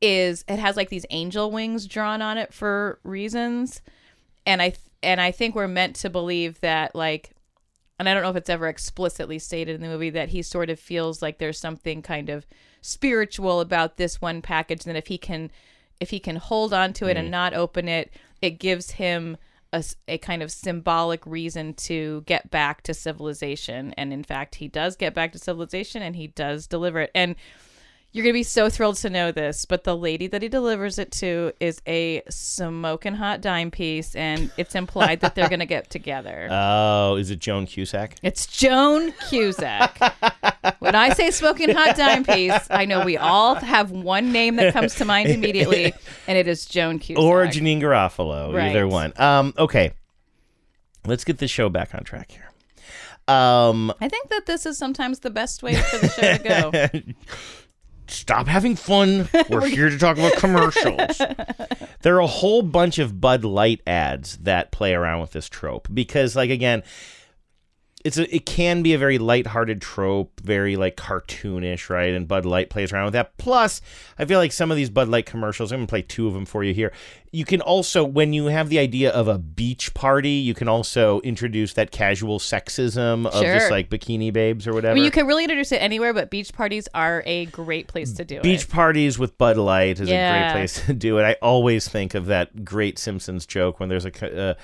[0.00, 3.80] Is it has like these angel wings drawn on it for reasons,
[4.46, 7.30] and I and I think we're meant to believe that like
[7.98, 10.68] and I don't know if it's ever explicitly stated in the movie that he sort
[10.68, 12.46] of feels like there's something kind of
[12.82, 15.50] spiritual about this one package and that if he can
[15.98, 17.32] if he can hold on to it and mm.
[17.32, 19.36] not open it it gives him
[19.72, 23.92] a, a kind of symbolic reason to get back to civilization.
[23.96, 27.10] And in fact he does get back to civilization and he does deliver it.
[27.14, 27.36] And
[28.16, 31.12] you're gonna be so thrilled to know this, but the lady that he delivers it
[31.12, 36.48] to is a smoking hot dime piece, and it's implied that they're gonna get together.
[36.50, 38.16] Oh, is it Joan Cusack?
[38.22, 39.98] It's Joan Cusack.
[40.78, 44.72] when I say smoking hot dime piece, I know we all have one name that
[44.72, 45.92] comes to mind immediately,
[46.26, 47.22] and it is Joan Cusack.
[47.22, 49.12] Or Janeane Garofalo, either one.
[49.16, 49.92] Um, okay,
[51.04, 52.50] let's get the show back on track here.
[53.28, 57.12] Um, I think that this is sometimes the best way for the show to go.
[58.08, 59.28] Stop having fun.
[59.48, 61.20] We're here to talk about commercials.
[62.02, 65.88] there are a whole bunch of Bud Light ads that play around with this trope
[65.92, 66.82] because, like, again,
[68.06, 72.14] it's a, it can be a very lighthearted trope, very like cartoonish, right?
[72.14, 73.36] And Bud Light plays around with that.
[73.36, 73.80] Plus,
[74.18, 76.46] I feel like some of these Bud Light commercials, I'm gonna play two of them
[76.46, 76.92] for you here.
[77.32, 81.20] You can also, when you have the idea of a beach party, you can also
[81.20, 84.92] introduce that casual sexism of just like bikini babes or whatever.
[84.92, 88.12] I mean, you can really introduce it anywhere, but beach parties are a great place
[88.14, 88.42] to do it.
[88.42, 88.70] Beach it.
[88.70, 90.42] parties with Bud Light is a Yeah.
[90.44, 91.24] great place to do it.
[91.24, 94.54] I always think of that great Simpsons joke when there's a co- uh,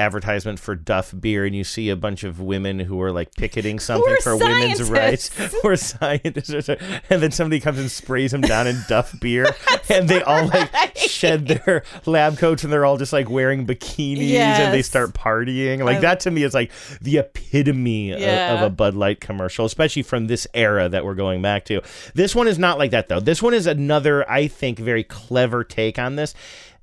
[0.00, 3.78] advertisement for Duff beer and you see a bunch of women who are like picketing
[3.78, 5.60] something for women's rights scientists.
[5.62, 6.76] or scientists, or
[7.08, 9.46] and then somebody comes and sprays them down in Duff beer,
[9.88, 14.30] and they all like shed their lab coats and they're all just like wearing bikinis
[14.32, 15.84] and they start partying.
[15.84, 19.64] Like I- that to me is like the epitome of, of a Bud Light commercial,
[19.64, 21.80] especially from this era that we're going back to.
[22.14, 23.20] This one is not like that though.
[23.20, 26.34] This one is another, I think, very clever take on this.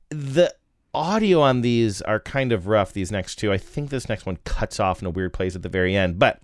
[0.10, 0.54] The
[0.98, 2.92] audio on these are kind of rough.
[2.92, 5.62] These next two, I think this next one cuts off in a weird place at
[5.62, 6.42] the very end, but.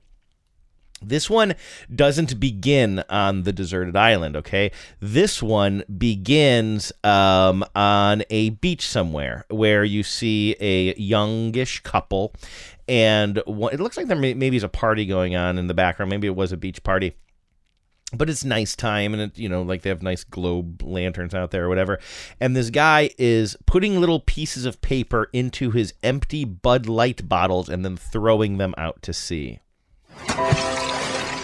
[1.06, 1.56] This one
[1.94, 4.72] doesn't begin on the deserted island, okay?
[5.02, 12.34] This one begins um, on a beach somewhere where you see a youngish couple,
[12.88, 16.10] and it looks like there may, maybe is a party going on in the background.
[16.10, 17.18] Maybe it was a beach party.
[18.14, 21.52] But it's nice time and it, you know like they have nice globe lanterns out
[21.52, 22.00] there or whatever
[22.40, 27.70] and this guy is putting little pieces of paper into his empty bud light bottles
[27.70, 29.60] and then throwing them out to sea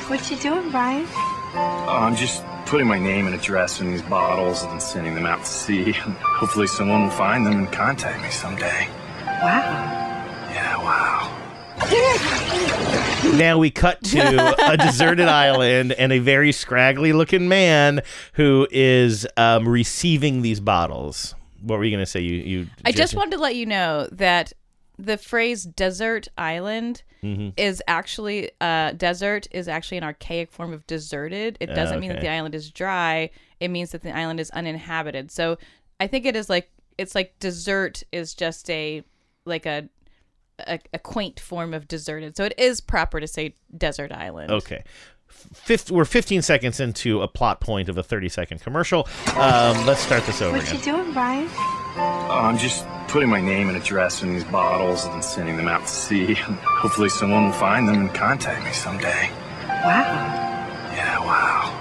[0.08, 1.08] What you doing, Brian?
[1.54, 5.40] Oh, I'm just putting my name and address in these bottles and sending them out
[5.40, 5.92] to sea.
[5.92, 8.88] Hopefully, someone will find them and contact me someday.
[9.26, 10.50] Wow.
[10.52, 11.39] Yeah, wow.
[13.38, 18.02] Now we cut to a deserted island and a very scraggly looking man
[18.34, 22.92] who is um, receiving these bottles what were you going to say you you I
[22.92, 24.54] just wanted to let you know that
[24.98, 27.52] the phrase desert island Mhm.
[27.58, 31.58] is actually uh, desert is actually an archaic form of deserted.
[31.60, 33.30] It doesn't mean that the island is dry.
[33.60, 35.30] It means that the island is uninhabited.
[35.30, 35.58] So
[36.00, 39.04] I think it is like it's like desert is just a
[39.44, 39.90] like a
[40.68, 42.36] a, a quaint form of deserted.
[42.38, 44.52] So it is proper to say desert island.
[44.52, 44.84] Okay.
[45.28, 49.08] Fifth, we're 15 seconds into a plot point of a 30 second commercial.
[49.36, 51.48] Um, let's start this over What are you doing, Brian?
[51.52, 55.82] Oh, I'm just putting my name and address in these bottles and sending them out
[55.82, 56.34] to sea.
[56.44, 59.32] Hopefully, someone will find them and contact me someday.
[59.68, 60.48] Wow.
[60.94, 61.76] Yeah, wow.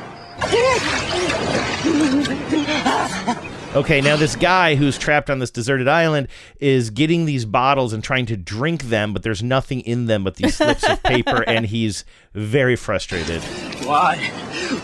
[3.74, 6.28] Okay, now this guy who's trapped on this deserted island
[6.58, 10.36] is getting these bottles and trying to drink them, but there's nothing in them but
[10.36, 13.42] these slips of paper, and he's very frustrated.
[13.88, 14.16] Why?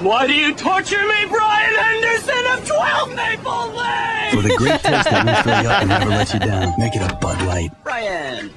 [0.01, 4.37] Why do you torture me, Brian Henderson of 12 Maple Lane?
[4.37, 6.73] With a great taste that won't fill you up and never let you down.
[6.79, 7.71] Make it a Bud Light.
[7.85, 8.51] Brian.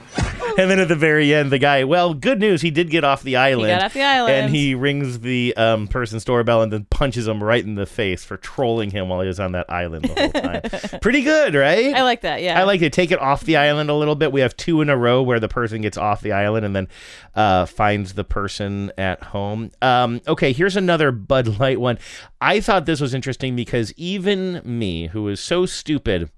[0.57, 3.21] And then at the very end, the guy, well, good news, he did get off
[3.21, 3.67] the island.
[3.67, 4.33] got off the island.
[4.33, 8.23] And he rings the um, person's doorbell and then punches him right in the face
[8.23, 10.99] for trolling him while he was on that island the whole time.
[11.01, 11.93] Pretty good, right?
[11.93, 12.41] I like that.
[12.41, 12.59] Yeah.
[12.59, 14.31] I like to take it off the island a little bit.
[14.31, 16.87] We have two in a row where the person gets off the island and then
[17.35, 19.71] uh, finds the person at home.
[19.81, 21.99] Um, okay, here's another Bud Light one.
[22.39, 26.29] I thought this was interesting because even me, who is so stupid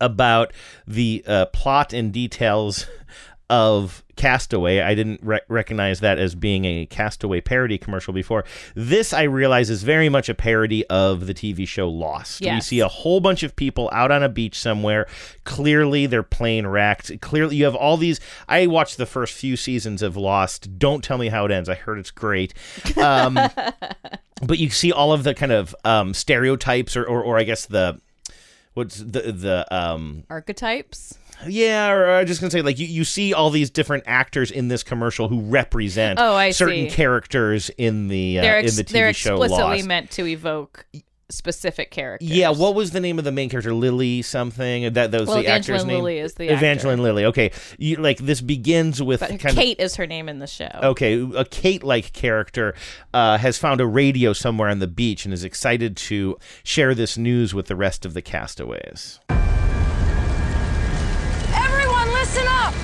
[0.00, 0.52] about
[0.86, 2.86] the uh, plot and details
[3.50, 4.78] of Castaway.
[4.78, 8.44] I didn't re- recognize that as being a Castaway parody commercial before.
[8.76, 12.40] This, I realize, is very much a parody of the TV show Lost.
[12.54, 15.06] We see a whole bunch of people out on a beach somewhere.
[15.44, 17.20] Clearly, they're plane wrecked.
[17.20, 18.20] Clearly, you have all these.
[18.48, 20.78] I watched the first few seasons of Lost.
[20.78, 21.68] Don't tell me how it ends.
[21.68, 22.54] I heard it's great.
[22.96, 23.34] Um,
[24.42, 27.66] but you see all of the kind of um, stereotypes, or, or, or I guess
[27.66, 28.00] the
[28.74, 31.18] what's the the um Archetypes.
[31.46, 34.68] Yeah or i'm just gonna say like you, you see all these different actors in
[34.68, 36.94] this commercial who represent Oh, I certain see.
[36.94, 39.86] characters in the uh, they're in the tv they're show explicitly Lost.
[39.88, 40.86] meant to evoke
[41.30, 42.28] specific characters.
[42.28, 43.72] yeah, what was the name of the main character?
[43.72, 44.92] Lily something.
[44.94, 45.96] That, that was Well, the actor's Evangeline name.
[46.04, 47.24] Lilly is the Evangeline Lilly.
[47.26, 50.68] Okay, you, like this begins with But kind Kate is her name in the show.
[50.82, 52.74] okay, a Kate-like character
[53.14, 57.16] uh, has found a radio somewhere on the beach and is excited to share this
[57.16, 59.20] news with the rest of the castaways.
[62.30, 62.74] Everyone, listen up!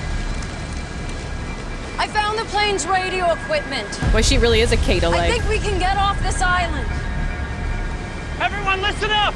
[1.99, 3.87] I found the plane's radio equipment.
[4.13, 5.19] Well, she really is a Kate Light.
[5.21, 6.87] I think we can get off this island.
[8.41, 9.33] Everyone, listen up!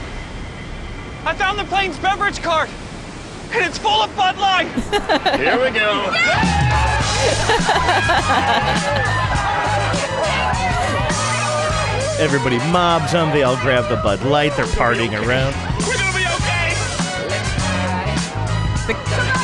[1.24, 2.70] I found the plane's beverage cart,
[3.54, 4.68] and it's full of Bud Light.
[5.40, 6.12] Here we go.
[12.22, 13.32] Everybody mobs them.
[13.32, 14.56] They all grab the Bud Light.
[14.58, 15.56] They're partying around.
[15.88, 16.26] We're gonna be
[19.34, 19.41] okay.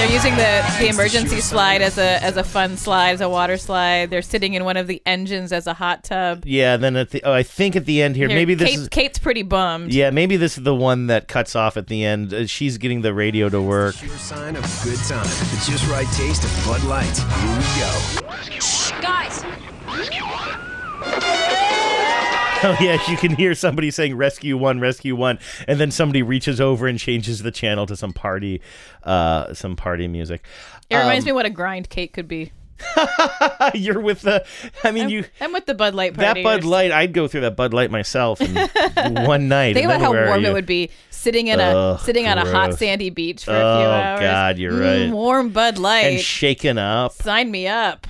[0.00, 3.58] They're using the, the emergency slide as a as a fun slide, as a water
[3.58, 4.08] slide.
[4.08, 6.44] They're sitting in one of the engines as a hot tub.
[6.46, 6.78] Yeah.
[6.78, 8.88] Then at the oh, I think at the end here, Here, maybe this Kate, is
[8.88, 9.92] Kate's pretty bummed.
[9.92, 12.32] Yeah, maybe this is the one that cuts off at the end.
[12.32, 13.94] Uh, she's getting the radio to work.
[13.94, 15.22] Sure sign of good time.
[15.22, 17.18] The just right taste of Bud Light.
[17.18, 18.58] Here we go.
[18.58, 19.44] Shh, guys!
[22.64, 26.60] Oh yes, you can hear somebody saying "Rescue One, Rescue One," and then somebody reaches
[26.60, 28.60] over and changes the channel to some party,
[29.02, 30.44] uh, some party music.
[30.90, 32.52] It reminds Um, me what a grind Kate could be.
[33.74, 34.44] You're with the.
[34.84, 36.42] I mean, I'm, you I'm with the Bud Light party.
[36.42, 36.44] that.
[36.44, 36.92] Bud Light.
[36.92, 38.40] I'd go through that Bud Light myself
[38.96, 39.74] one night.
[39.74, 42.74] Think about how warm it would be sitting in a Ugh, sitting on a hot
[42.78, 44.18] sandy beach for a Oh, few hours.
[44.18, 45.12] Oh God, you're Mm, right.
[45.12, 46.00] warm Bud Light.
[46.06, 47.12] and shaken up.
[47.12, 48.06] Sign me up.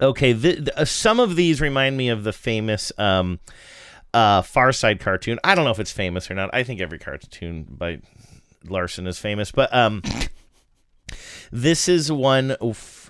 [0.00, 3.38] Okay, uh, some of these remind me of the famous um,
[4.14, 5.38] uh, Far Side cartoon.
[5.44, 6.50] I don't know if it's famous or not.
[6.52, 8.00] I think every cartoon by
[8.64, 10.02] Larson is famous, but um,
[11.52, 12.56] this is one.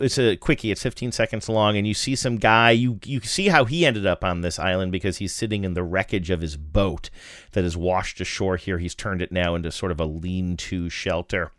[0.01, 0.71] It's a quickie.
[0.71, 2.71] It's 15 seconds long, and you see some guy.
[2.71, 5.85] You you see how he ended up on this island because he's sitting in the
[5.85, 7.11] wreckage of his boat
[7.53, 8.79] that is washed ashore here.
[8.79, 11.53] He's turned it now into sort of a lean-to shelter.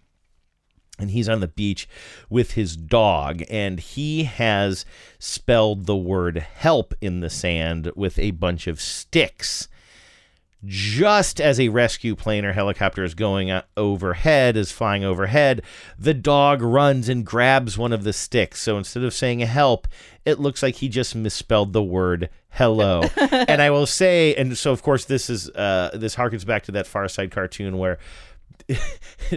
[1.00, 1.88] And he's on the beach
[2.30, 4.86] with his dog and he has
[5.20, 9.68] spelled the word help in the sand with a bunch of sticks.
[10.68, 15.62] Just as a rescue plane or helicopter is going overhead is flying overhead
[16.00, 18.62] the dog runs and grabs one of the sticks.
[18.62, 19.88] So instead of saying help
[20.24, 23.04] it looks like he just misspelled the word hello.
[23.18, 26.72] And i will say and so of course this is uh, this harkens back to
[26.72, 28.00] that far side cartoon where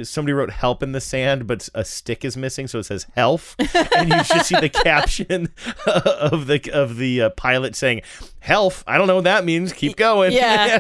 [0.05, 3.55] somebody wrote help in the sand but a stick is missing so it says health
[3.95, 5.49] and you should see the caption
[5.87, 8.01] of the of the uh, pilot saying
[8.41, 10.79] health i don't know what that means keep going Yeah.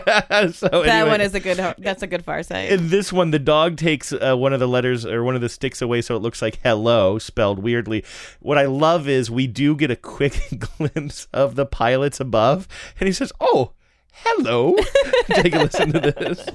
[0.50, 1.10] so that anyway.
[1.10, 1.58] one is a good.
[1.76, 2.72] That's a good far side.
[2.72, 5.48] in this one, the dog takes uh, one of the letters or one of the
[5.50, 8.04] sticks away, so it looks like "hello" spelled weirdly.
[8.40, 12.66] What I love is we do get a quick glimpse of the pilots above,
[12.98, 13.72] and he says, "Oh,
[14.12, 14.76] hello."
[15.30, 16.46] Take a listen to this.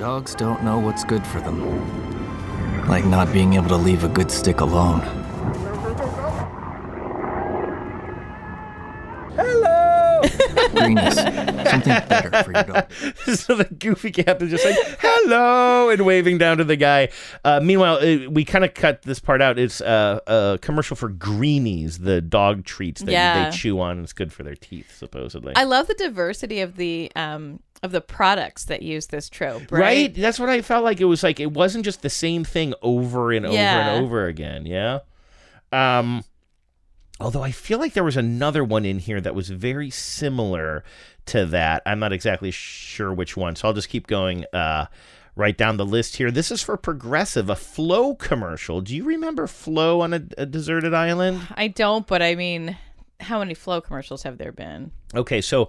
[0.00, 1.60] Dogs don't know what's good for them.
[2.88, 5.00] Like not being able to leave a good stick alone.
[9.36, 10.22] Hello.
[10.70, 12.90] Greenies, something better for your dog.
[13.36, 17.10] so the goofy captain's just like hello and waving down to the guy.
[17.44, 19.58] Uh, meanwhile, uh, we kind of cut this part out.
[19.58, 23.50] It's uh, a commercial for Greenies, the dog treats that Yeah.
[23.50, 24.02] they chew on.
[24.02, 25.52] It's good for their teeth, supposedly.
[25.56, 29.70] I love the diversity of the um of the products that use this trope.
[29.72, 29.80] right?
[29.80, 30.14] Right.
[30.14, 31.00] That's what I felt like.
[31.00, 33.90] It was like it wasn't just the same thing over and over Yeah.
[33.94, 34.66] and over again.
[34.66, 35.00] Yeah.
[35.72, 36.24] Um.
[37.20, 40.82] Although I feel like there was another one in here that was very similar
[41.26, 41.82] to that.
[41.84, 44.46] I'm not exactly sure which one, so I'll just keep going.
[44.52, 44.86] Uh,
[45.36, 46.30] right down the list here.
[46.30, 48.80] This is for Progressive, a Flo commercial.
[48.80, 51.40] Do you remember Flo on a, a deserted island?
[51.54, 52.76] I don't, but I mean,
[53.20, 54.90] how many Flo commercials have there been?
[55.14, 55.68] Okay, so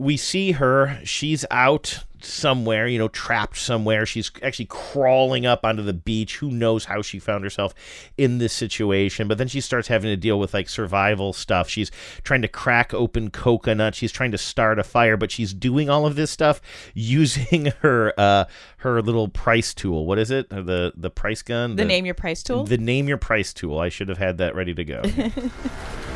[0.00, 0.98] we see her.
[1.04, 4.06] She's out somewhere, you know, trapped somewhere.
[4.06, 6.38] She's actually crawling up onto the beach.
[6.38, 7.74] Who knows how she found herself
[8.16, 9.28] in this situation?
[9.28, 11.68] But then she starts having to deal with like survival stuff.
[11.68, 11.90] She's
[12.24, 13.94] trying to crack open coconut.
[13.94, 16.62] She's trying to start a fire, but she's doing all of this stuff
[16.94, 18.46] using her uh
[18.78, 20.06] her little price tool.
[20.06, 20.48] What is it?
[20.48, 21.76] The the price gun?
[21.76, 22.64] The name your price tool?
[22.64, 23.78] The name your price tool.
[23.78, 25.02] I should have had that ready to go.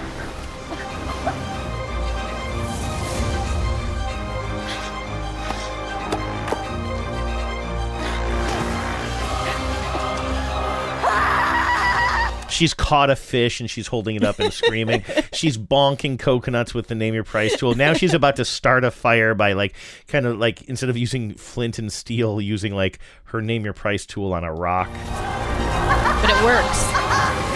[12.54, 15.02] She's caught a fish and she's holding it up and screaming.
[15.32, 17.74] she's bonking coconuts with the name your price tool.
[17.74, 19.74] Now she's about to start a fire by like
[20.06, 24.06] kind of like instead of using flint and steel, using like her name your price
[24.06, 24.88] tool on a rock.
[26.22, 27.53] But it works.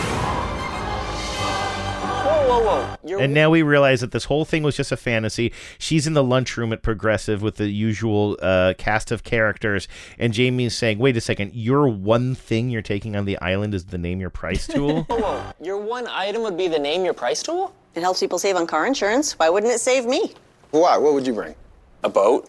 [2.59, 3.19] Whoa, whoa, whoa.
[3.19, 5.53] And now we realize that this whole thing was just a fantasy.
[5.79, 10.65] She's in the lunchroom at Progressive with the usual uh, cast of characters, and Jamie
[10.67, 13.99] is saying, "Wait a second, your one thing you're taking on the island is the
[13.99, 15.43] name your price tool." Whoa, whoa.
[15.63, 17.75] Your one item would be the name your price tool?
[17.95, 19.33] It helps people save on car insurance.
[19.39, 20.35] Why wouldn't it save me?
[20.71, 20.97] Why?
[20.99, 21.55] What would you bring?
[22.05, 22.49] A boat?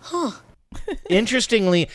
[0.00, 0.30] Huh.
[1.10, 1.88] Interestingly,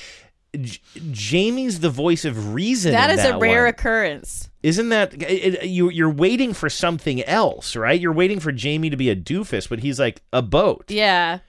[0.60, 0.80] J-
[1.12, 2.92] Jamie's the voice of reason.
[2.92, 3.70] That in is a rare one.
[3.70, 4.50] occurrence.
[4.63, 5.89] Isn't that it, you?
[5.89, 7.99] You're waiting for something else, right?
[7.99, 10.86] You're waiting for Jamie to be a doofus, but he's like a boat.
[10.89, 11.39] Yeah.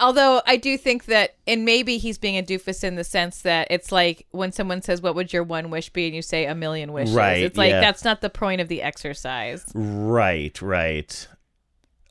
[0.00, 3.68] Although I do think that, and maybe he's being a doofus in the sense that
[3.70, 6.54] it's like when someone says, "What would your one wish be?" and you say a
[6.54, 7.14] million wishes.
[7.14, 7.80] Right, It's like yeah.
[7.80, 9.64] that's not the point of the exercise.
[9.74, 11.28] Right, right.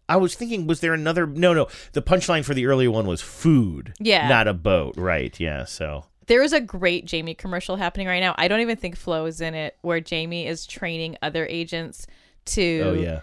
[0.09, 1.27] I was thinking, was there another?
[1.27, 1.67] No, no.
[1.91, 3.93] The punchline for the earlier one was food.
[3.99, 4.27] Yeah.
[4.29, 4.95] Not a boat.
[4.97, 5.37] Right.
[5.39, 5.65] Yeah.
[5.65, 6.05] So.
[6.27, 8.35] There is a great Jamie commercial happening right now.
[8.37, 12.05] I don't even think Flo is in it, where Jamie is training other agents
[12.47, 13.21] to, Oh, yeah.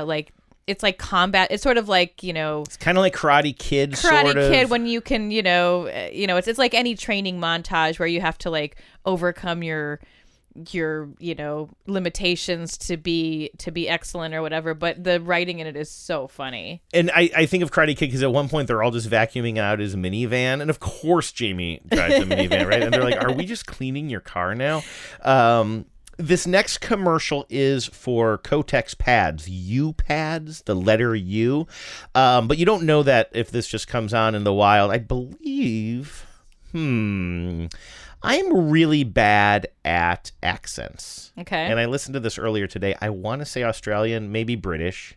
[0.00, 0.32] uh, like
[0.66, 1.48] it's like combat.
[1.50, 3.92] It's sort of like you know, It's kind of like Karate Kid.
[3.92, 4.52] Karate sort of.
[4.52, 7.98] Kid when you can, you know, uh, you know, it's it's like any training montage
[7.98, 9.98] where you have to like overcome your
[10.70, 15.66] your you know limitations to be to be excellent or whatever but the writing in
[15.66, 18.68] it is so funny And I, I think of Karate Kid because at one point
[18.68, 22.82] they're all just vacuuming out his minivan, and of course Jamie drives a minivan, right?
[22.82, 24.82] And they're like, "Are we just cleaning your car now?"
[25.22, 25.86] Um,
[26.18, 31.66] this next commercial is for Kotex pads, U pads, the letter U.
[32.14, 34.90] Um, but you don't know that if this just comes on in the wild.
[34.90, 36.26] I believe.
[36.72, 37.66] Hmm.
[38.22, 41.32] I'm really bad at accents.
[41.38, 41.66] Okay.
[41.66, 42.94] And I listened to this earlier today.
[43.00, 45.16] I want to say Australian, maybe British.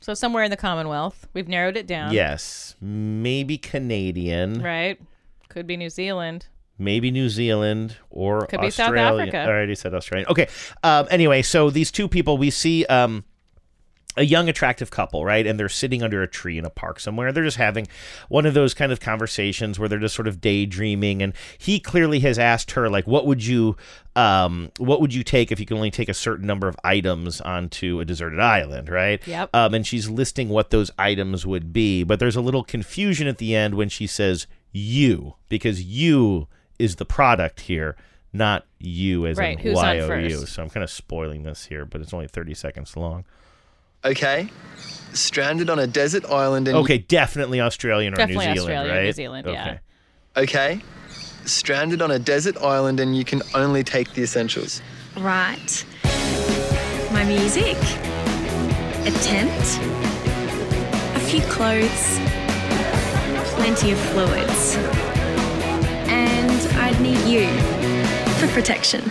[0.00, 5.00] so somewhere in the commonwealth we've narrowed it down Yes, maybe Canadian, right
[5.48, 6.46] could be new zealand
[6.78, 9.22] maybe New Zealand or Could be South Australia.
[9.22, 9.38] Africa.
[9.38, 10.28] I already said Australian.
[10.28, 10.48] Okay.
[10.82, 12.84] Um, anyway, so these two people we see.
[12.86, 13.24] Um,
[14.16, 15.46] a young attractive couple right?
[15.46, 17.32] And they're sitting under a tree in a park somewhere.
[17.32, 17.86] They're just having
[18.28, 21.22] one of those kind of conversations where they're just sort of daydreaming.
[21.22, 23.76] And he clearly has asked her like what would you
[24.14, 27.40] um what would you take if you can only take a certain number of items
[27.40, 29.26] onto a deserted island right?
[29.26, 29.50] Yep.
[29.54, 32.02] um and she's listing what those items would be.
[32.04, 36.48] But there's a little confusion at the end when she says you because you
[36.78, 37.96] is the product here
[38.32, 40.52] not you as Right, in on y-o-u first?
[40.52, 43.24] so i'm kind of spoiling this here but it's only 30 seconds long
[44.04, 44.48] Okay.
[45.12, 48.96] Stranded on a desert island and Okay, definitely Australian or Definitely New Zealand, Australia or
[48.96, 49.04] right?
[49.04, 49.78] New Zealand, yeah.
[50.36, 50.78] Okay.
[50.78, 50.80] Okay.
[51.46, 54.82] Stranded on a desert island and you can only take the essentials.
[55.16, 55.84] Right.
[57.12, 57.76] My music,
[59.06, 59.78] a tent,
[61.16, 62.18] a few clothes,
[63.54, 64.76] plenty of fluids.
[66.08, 67.46] And I'd need you
[68.38, 69.10] for protection.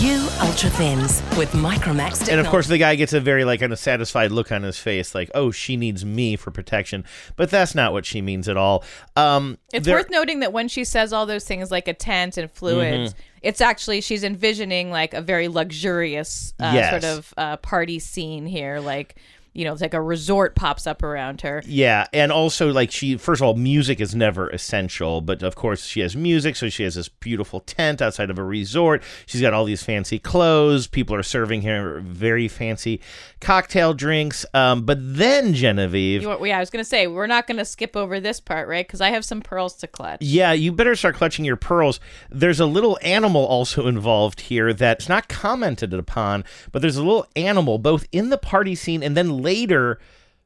[0.00, 2.30] You Ultra Thins with Micromax technology.
[2.32, 4.78] And of course, the guy gets a very like kind of satisfied look on his
[4.78, 8.56] face, like, "Oh, she needs me for protection," but that's not what she means at
[8.56, 8.84] all.
[9.16, 12.36] Um, It's there- worth noting that when she says all those things like a tent
[12.36, 13.16] and fluids, Mhm.
[13.42, 16.90] it's actually she's envisioning like a very luxurious uh, Yes.
[16.90, 18.78] sort of uh, party scene here.
[18.78, 19.16] Like,
[19.58, 21.64] you know, it's like a resort pops up around her.
[21.66, 25.84] Yeah, and also like she first of all, music is never essential, but of course
[25.84, 29.02] she has music, so she has this beautiful tent outside of a resort.
[29.26, 30.86] She's got all these fancy clothes.
[30.86, 33.00] People are serving her very fancy
[33.40, 34.46] cocktail drinks.
[34.54, 38.20] Um, but then Genevieve, You, yeah, I was gonna say we're not gonna skip over
[38.20, 38.86] this part, right?
[38.86, 40.22] Because I have some pearls to clutch.
[40.22, 41.98] Yeah, you better start clutching your pearls.
[42.30, 47.26] There's a little animal also involved here that's not commented upon, but there's a little
[47.34, 49.98] animal both in the party scene and then later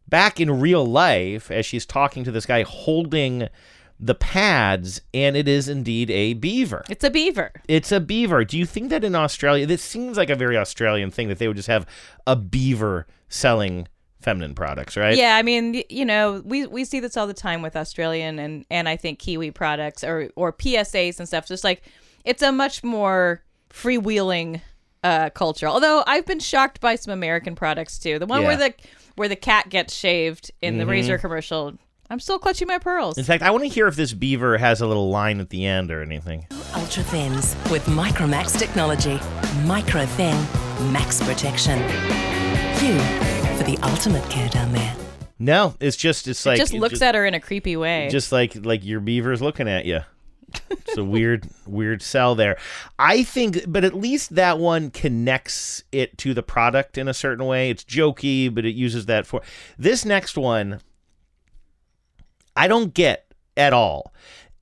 [0.09, 3.49] back in real life as she's talking to this guy holding
[3.99, 6.85] the pads, and it is indeed a beaver.
[6.89, 7.53] It's a beaver.
[7.69, 8.45] It's a beaver.
[8.45, 11.47] Do you think that in Australia, this seems like a very Australian thing that they
[11.47, 11.87] would just have
[12.27, 13.87] a beaver selling
[14.21, 15.17] feminine products, right?
[15.17, 18.65] Yeah, I mean, you know, we we see this all the time with Australian and
[18.71, 21.47] and I think Kiwi products or or PSAs and stuff.
[21.47, 21.83] Just like
[22.25, 24.61] it's a much more freewheeling
[25.03, 25.67] uh, culture.
[25.67, 28.19] Although I've been shocked by some American products too.
[28.19, 28.75] The one where the
[29.17, 30.89] where the cat gets shaved in the Mhm.
[30.91, 31.75] razor commercial.
[32.11, 33.17] I'm still clutching my pearls.
[33.17, 35.65] In fact, I want to hear if this beaver has a little line at the
[35.67, 36.47] end or anything.
[36.75, 39.19] Ultra Thins with Micromax technology.
[39.65, 40.37] Micro Thin,
[40.93, 41.79] max protection.
[42.83, 42.99] You
[43.57, 44.95] for the ultimate care down there.
[45.39, 48.09] No, it's just it's like it just looks at her in a creepy way.
[48.11, 50.01] just like like your beaver's looking at you.
[50.71, 52.59] It's a weird weird sell there.
[52.99, 57.47] I think, but at least that one connects it to the product in a certain
[57.47, 57.71] way.
[57.71, 59.41] It's jokey, but it uses that for
[59.79, 60.81] this next one.
[62.55, 64.13] I don't get at all.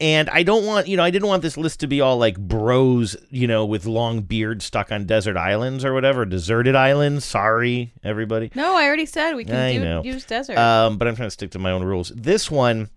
[0.01, 2.39] And I don't want, you know, I didn't want this list to be all like
[2.39, 7.27] bros, you know, with long beards stuck on desert islands or whatever, deserted islands.
[7.27, 8.51] Sorry, everybody.
[8.55, 10.57] no, I already said we can do use desert.
[10.57, 12.13] Um, but I'm trying to stick to my own rules.
[12.17, 12.89] This one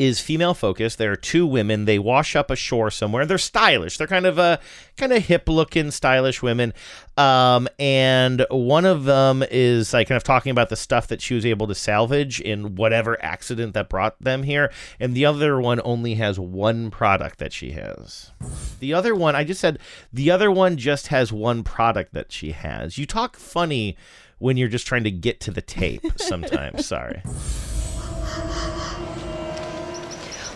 [0.00, 0.96] is female focused.
[0.96, 1.84] There are two women.
[1.84, 3.26] They wash up ashore somewhere.
[3.26, 3.98] They're stylish.
[3.98, 4.58] They're kind of a
[4.96, 6.72] kind of hip looking, stylish women.
[7.18, 11.34] Um, and one of them is like kind of talking about the stuff that she
[11.34, 14.72] was able to salvage in whatever accident that brought them here.
[14.98, 18.30] And the other one only has one product that she has.
[18.78, 19.80] The other one, I just said,
[20.10, 22.96] the other one just has one product that she has.
[22.96, 23.98] You talk funny
[24.38, 26.86] when you're just trying to get to the tape sometimes.
[26.86, 27.22] Sorry.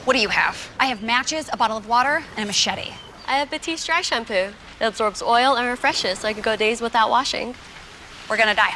[0.04, 0.70] What do you have?
[0.78, 2.92] I have matches, a bottle of water, and a machete.
[3.26, 4.34] I have Batiste dry shampoo.
[4.34, 7.54] It absorbs oil and refreshes so I can go days without washing.
[8.28, 8.74] We're gonna die.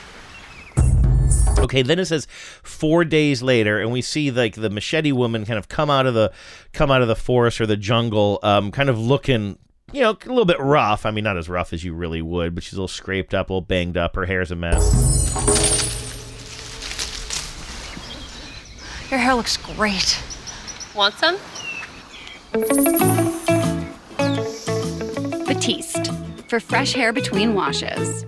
[1.59, 2.27] Okay, then it says
[2.63, 6.15] four days later, and we see like the machete woman kind of come out of
[6.15, 6.33] the
[6.73, 9.59] come out of the forest or the jungle, um, kind of looking,
[9.93, 11.05] you know, a little bit rough.
[11.05, 13.51] I mean, not as rough as you really would, but she's a little scraped up,
[13.51, 14.17] a little banged up.
[14.17, 14.83] Her hair's a mess.
[19.11, 20.23] Your hair looks great.
[20.99, 21.39] Want some?
[25.47, 26.11] Batiste
[26.49, 28.27] for fresh hair between washes.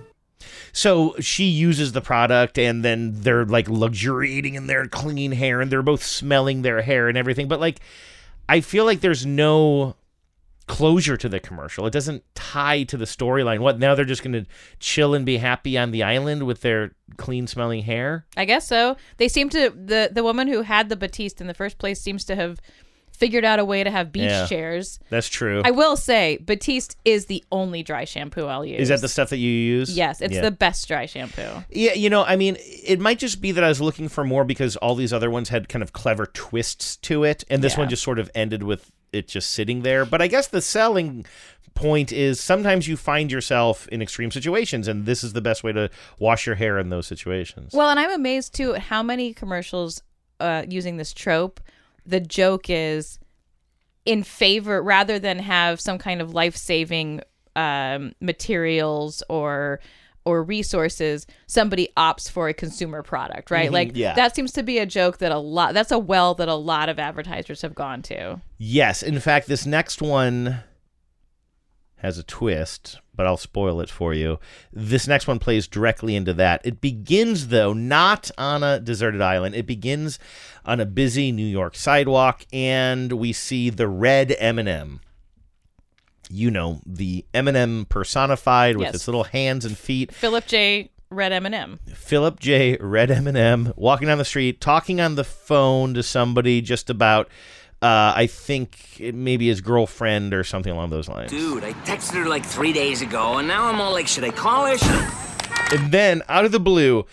[0.71, 5.69] So she uses the product, and then they're like luxuriating in their clean hair, and
[5.69, 7.49] they're both smelling their hair and everything.
[7.49, 7.81] But like,
[8.47, 9.97] I feel like there's no
[10.67, 11.85] closure to the commercial.
[11.85, 13.59] It doesn't tie to the storyline.
[13.59, 13.95] What now?
[13.95, 14.45] They're just going to
[14.79, 18.25] chill and be happy on the island with their clean smelling hair.
[18.37, 18.95] I guess so.
[19.17, 22.23] They seem to the the woman who had the Batiste in the first place seems
[22.25, 22.59] to have
[23.21, 24.99] figured out a way to have beach Yeah, chairs.
[25.11, 25.61] That's true.
[25.63, 28.81] I will say Batiste is the only dry shampoo I'll use.
[28.81, 29.95] Is that the stuff that you use?
[29.95, 30.41] Yes, it's Yeah.
[30.41, 31.63] the best dry shampoo.
[31.69, 34.43] Yeah, you know, I mean, it might just be that I was looking for more
[34.43, 37.79] because all these other ones had kind of clever twists to it, and this Yeah.
[37.81, 40.03] one just sort of ended with it just sitting there.
[40.03, 41.23] But I guess the selling
[41.75, 45.73] point is sometimes you find yourself in extreme situations, and this is the best way
[45.73, 47.71] to wash your hair in those situations.
[47.73, 50.01] Well, and I'm amazed too at how many commercials
[50.39, 51.59] uh, using this trope.
[52.05, 53.19] The joke is
[54.05, 57.21] in favor rather than have some kind of life saving
[57.55, 59.79] um, materials or
[60.23, 63.73] or resources somebody opts for a consumer product right Mhm.
[63.73, 64.13] like Yeah.
[64.13, 66.89] that seems to be a joke that a lot that's a well that a lot
[66.89, 70.59] of advertisers have gone to Yes, in fact, this next one
[72.01, 74.39] has a twist, but I'll spoil it for you.
[74.73, 76.61] This next one plays directly into that.
[76.65, 79.55] It begins though not on a deserted island.
[79.55, 80.17] It begins
[80.65, 85.01] on a busy New York sidewalk and we see the red M&M.
[86.29, 88.95] You know, the M&M personified with Yes.
[88.95, 90.13] its little hands and feet.
[90.13, 92.77] philip j red m&m Philip J.
[92.79, 97.27] Red M&M walking down the street, talking on the phone to somebody just about,
[97.81, 101.31] uh, I think maybe his girlfriend or something along those lines.
[101.31, 104.29] Dude, I texted her like three days ago, and now I'm all like, should I
[104.29, 104.77] call her?
[104.77, 105.69] Should I...
[105.73, 107.05] And then out of the blue,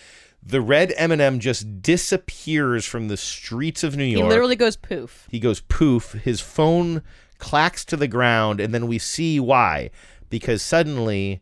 [0.42, 4.16] the red M&M just disappears from the streets of New York.
[4.16, 4.28] he York.
[4.30, 6.12] literally goes poof He goes poof.
[6.12, 7.02] His phone
[7.38, 9.90] clacks to the ground, and then we see why.
[10.28, 11.40] Because suddenly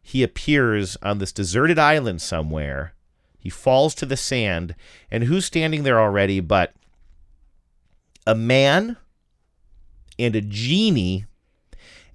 [0.00, 2.94] he appears on this deserted island somewhere.
[3.38, 4.76] He falls to the sand,
[5.10, 6.72] and who's standing there already but
[8.26, 8.96] a man
[10.18, 11.26] and a genie,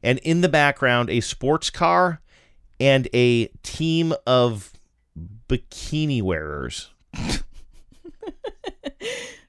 [0.03, 2.21] and in the background, a sports car
[2.79, 4.73] and a team of
[5.49, 6.91] bikini wearers.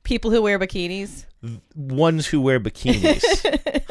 [0.04, 1.24] people who wear bikinis
[1.74, 3.22] Ones who wear bikinis.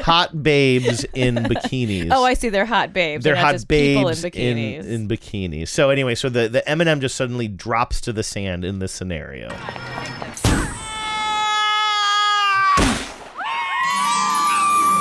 [0.00, 2.08] hot babes in bikinis.
[2.10, 5.68] oh i see they're hot babes They're not hot babes in bikinis in, in bikinis.
[5.68, 9.48] So anyway, so the the M&M just suddenly drops to the sand in this scenario.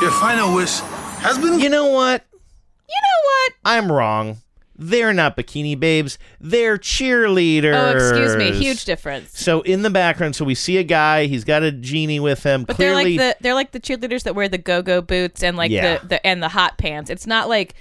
[0.02, 0.80] Your final wish
[1.22, 1.60] has been.
[1.60, 2.24] You know what?
[2.88, 3.54] You know what?
[3.64, 4.38] I'm wrong.
[4.78, 6.20] They're not bikini babes.
[6.42, 7.74] They're cheerleaders.
[7.76, 11.28] oh excuse me huge difference So in the background, so we see a guy.
[11.28, 12.66] He's got a genie with him.
[12.66, 15.56] But Clearly, they're like the they're like the cheerleaders that wear the go-go boots and
[15.56, 16.00] like Yeah.
[16.00, 17.10] the, the and the hot pants.
[17.10, 17.74] It's not like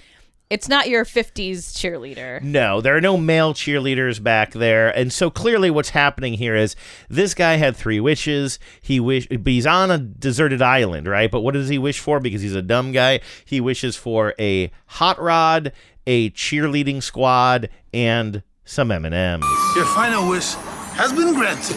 [0.51, 2.43] it's not your 50s cheerleader.
[2.43, 4.91] No, there are no male cheerleaders back there.
[4.97, 6.77] And so clearly what's happening here is
[7.09, 8.59] this guy had three wishes.
[8.81, 11.31] He wish but he's on a deserted island, right?
[11.31, 13.21] But what does he wish for because he's a dumb guy?
[13.45, 15.73] He wishes for a hot rod,
[16.07, 19.43] a cheerleading squad, and some M&Ms.
[19.77, 20.55] Your final wish
[20.95, 21.77] has been granted.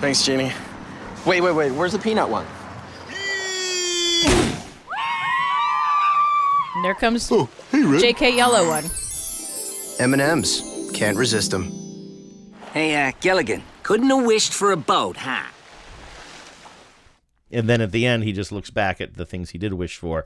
[0.00, 0.52] Thanks, Genie.
[1.24, 1.70] Wait, wait, wait.
[1.70, 2.46] Where's the peanut one?
[6.74, 8.02] And there comes Oh, hey, Red.
[8.02, 8.84] JK Yellow one.
[10.00, 10.62] M&M's.
[10.94, 11.70] Can't resist them.
[12.72, 15.44] Hey, uh, Gilligan, couldn't have wished for a boat, huh?
[17.50, 19.96] And then at the end he just looks back at the things he did wish
[19.98, 20.24] for.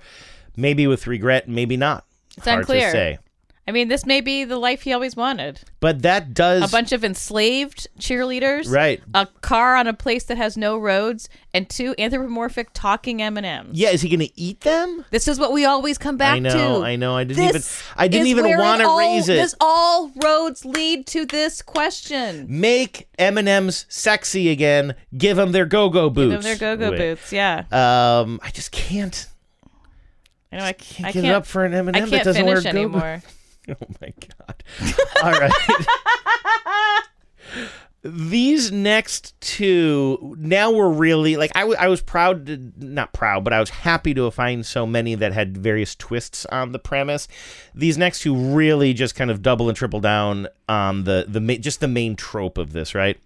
[0.56, 2.04] Maybe with regret, maybe not.
[2.36, 2.86] It's Hard unclear.
[2.86, 3.18] to say.
[3.68, 5.60] I mean, this may be the life he always wanted.
[5.80, 9.02] But that does A bunch of enslaved cheerleaders, Right.
[9.12, 13.44] A car on a place that has no roads, and two anthropomorphic talking M and
[13.44, 13.76] M's.
[13.76, 15.04] Yeah, is he going to eat them?
[15.10, 16.86] This is what we always come back I know, to.
[16.86, 17.16] I know.
[17.16, 19.34] I didn't This even I didn't even want to raise it.
[19.34, 22.46] This all roads lead to this question.
[22.48, 24.94] Make M&M's sexy again.
[25.16, 26.34] Give them their go-go boots.
[26.34, 27.32] Give them their go-go boots.
[27.32, 27.64] Yeah.
[27.72, 29.26] Um, I just can't.
[30.52, 30.64] I know.
[30.64, 32.78] I, can't I can't get up for an M&M I that doesn't finish wear go-go-
[32.78, 33.22] anymore.
[33.80, 34.64] Oh my god!
[35.24, 35.52] All right.
[38.02, 43.42] These next two, now we're really like I, w- I was proud to not proud,
[43.42, 47.26] but I was happy to find so many that had various twists on the premise.
[47.74, 51.54] These next two really just kind of double and triple down on the the ma-
[51.54, 53.18] just the main trope of this, right?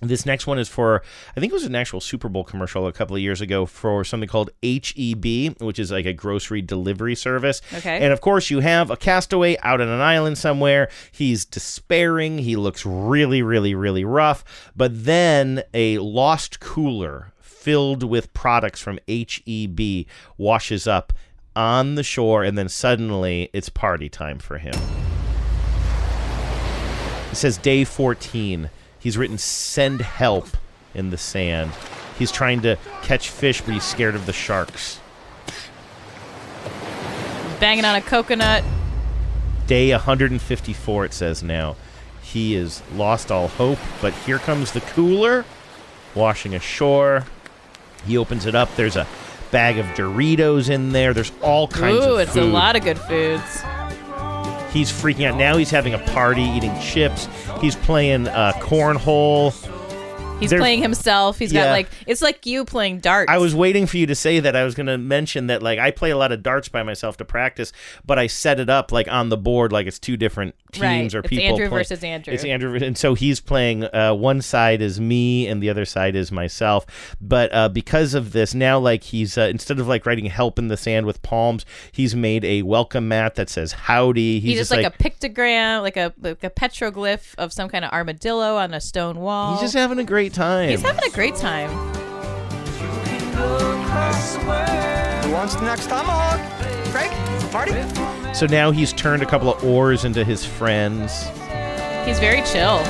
[0.00, 1.02] This next one is for,
[1.36, 4.04] I think it was an actual Super Bowl commercial a couple of years ago for
[4.04, 7.60] something called HEB, which is like a grocery delivery service.
[7.74, 7.98] Okay.
[7.98, 10.88] And of course, you have a castaway out on an island somewhere.
[11.10, 12.38] He's despairing.
[12.38, 14.70] He looks really, really, really rough.
[14.76, 21.12] But then a lost cooler filled with products from HEB washes up
[21.56, 24.74] on the shore, and then suddenly it's party time for him.
[27.32, 28.70] It says day 14.
[28.98, 30.48] He's written send help
[30.94, 31.72] in the sand.
[32.18, 35.00] He's trying to catch fish, but he's scared of the sharks.
[37.60, 38.64] Banging on a coconut.
[39.66, 41.76] Day 154, it says now.
[42.22, 45.44] He is lost all hope, but here comes the cooler
[46.14, 47.24] washing ashore.
[48.06, 48.74] He opens it up.
[48.76, 49.06] There's a
[49.50, 51.14] bag of Doritos in there.
[51.14, 52.42] There's all kinds Ooh, of Ooh, it's food.
[52.42, 53.62] a lot of good foods.
[54.72, 55.36] He's freaking out.
[55.36, 57.28] Now he's having a party, eating chips.
[57.60, 59.52] He's playing uh, cornhole.
[60.40, 61.38] He's They're- playing himself.
[61.38, 63.30] He's got like it's like you playing darts.
[63.30, 64.54] I was waiting for you to say that.
[64.54, 67.16] I was going to mention that, like, I play a lot of darts by myself
[67.16, 67.72] to practice,
[68.06, 71.14] but I set it up like on the board, like it's two different teams Right.
[71.14, 71.46] or It's people.
[71.54, 72.32] Andrew versus Andrew.
[72.32, 73.84] It's Andrew, and so he's playing.
[73.84, 76.86] Uh, one side is me, and the other side is myself.
[77.20, 80.68] But uh, because of this, now like he's uh, instead of like writing "help" in
[80.68, 84.70] the sand with palms, he's made a welcome mat that says "howdy." He's, He's, just
[84.70, 88.80] like, a pictogram, like a like a petroglyph of some kind of armadillo on a
[88.80, 89.52] stone wall.
[89.54, 90.70] He's just having a great time.
[90.70, 91.70] He's having a great time.
[95.22, 96.40] Who wants the next tomahawk?
[96.92, 97.10] Craig?
[97.50, 97.72] Party?
[98.34, 101.26] so now he's turned a couple of oars into his friends.
[102.06, 102.82] He's very chill.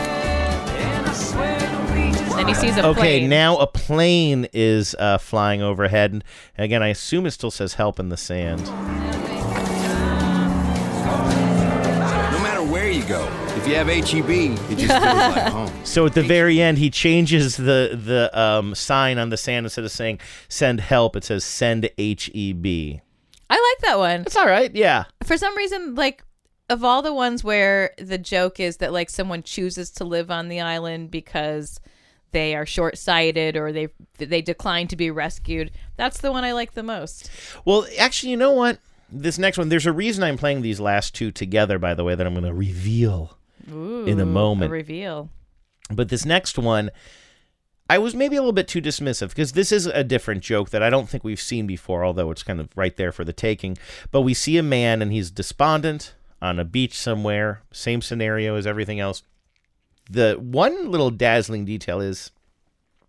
[2.36, 3.05] Then he sees a okay, plane.
[3.22, 6.22] Okay, now a plane is uh, flying overhead, and
[6.57, 8.64] again, I assume it still says "help" in the sand.
[8.66, 8.72] No
[12.43, 14.31] matter where you go, if you have HEB,
[14.71, 15.71] it just feels like home.
[15.85, 19.85] So at the very end, he changes the the um, sign on the sand instead
[19.85, 23.01] of saying "send help," it says "send H E B."
[23.51, 24.23] I like that one.
[24.23, 24.75] It's all right.
[24.75, 25.05] Yeah.
[25.25, 26.25] For some reason, like
[26.71, 30.49] of all the ones where the joke is that like someone chooses to live on
[30.49, 31.81] the island because
[32.33, 33.89] they are short-sighted or they
[34.19, 35.71] they decline to be rescued.
[35.97, 37.31] That's the one I like the most.
[37.64, 38.79] Well, actually, you know what?
[39.11, 41.79] This next one, there's a reason I'm playing these last two together.
[41.79, 43.38] By the way, that I'm going to reveal
[43.71, 44.71] in a moment.
[44.71, 45.31] A reveal.
[45.91, 46.91] But this next one,
[47.91, 50.83] I was maybe a little bit too dismissive because this is a different joke that
[50.83, 53.79] I don't think we've seen before, although it's kind of right there for the taking.
[54.11, 58.66] But we see a man and he's despondent on a beach somewhere, same scenario as
[58.66, 59.23] everything else.
[60.11, 62.31] The one little dazzling detail is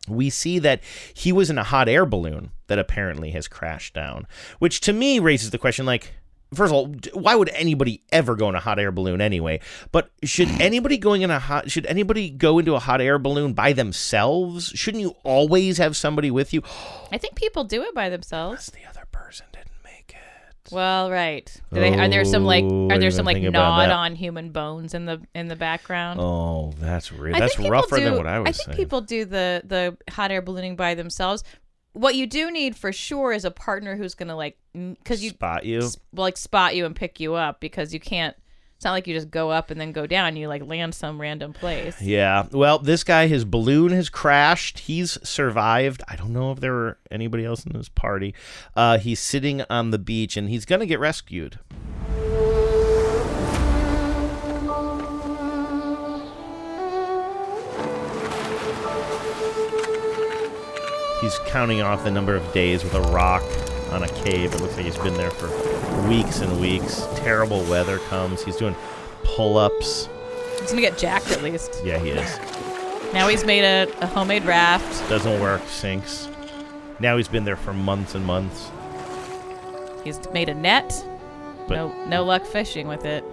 [0.07, 0.81] we see that
[1.13, 4.27] he was in a hot air balloon that apparently has crashed down,
[4.59, 6.13] which to me raises the question like,
[6.53, 9.59] first of all, why would anybody ever go in a hot air balloon anyway?
[9.91, 13.53] But should anybody going in a hot should anybody go into a hot air balloon
[13.53, 14.67] by themselves?
[14.75, 16.61] Shouldn't you always have somebody with you?
[17.11, 18.67] I think people do it by themselves.
[18.67, 20.71] the other person didn't make it.
[20.71, 21.51] Well, right.
[21.71, 25.05] They, are there some like Oh, are there some like gnawed on human bones in
[25.05, 26.19] the in the background?
[26.19, 27.37] Oh, that's real.
[27.37, 28.77] That's rougher do, than what I was I think saying.
[28.77, 31.43] people do the the hot air ballooning by themselves.
[31.93, 35.65] What you do need for sure is a partner who's gonna like because you Spot
[35.65, 35.79] you.
[35.79, 38.35] s- like spot you and pick you up because you can't.
[38.75, 40.37] It's not like you just go up and then go down.
[40.37, 42.01] You like land some random place.
[42.01, 42.45] Yeah.
[42.49, 44.79] Well, this guy, his balloon has crashed.
[44.79, 46.01] He's survived.
[46.07, 48.33] I don't know if there were anybody else in his party.
[48.77, 51.59] Uh, he's sitting on the beach and he's going to get rescued.
[61.21, 63.43] He's counting off the number of days with a rock
[63.91, 64.53] on a cave.
[64.53, 65.47] It looks like he's been there for
[66.07, 67.05] weeks and weeks.
[67.15, 68.43] Terrible weather comes.
[68.43, 68.75] He's doing
[69.23, 70.07] pull ups.
[70.61, 71.81] He's gonna get jacked at least.
[71.83, 72.39] Yeah, he is.
[73.13, 75.09] Now he's made a, a homemade raft.
[75.09, 76.29] Doesn't work, sinks.
[76.99, 78.69] Now he's been there for months and months.
[80.03, 80.93] He's made a net.
[81.67, 83.23] But- no no luck fishing with it.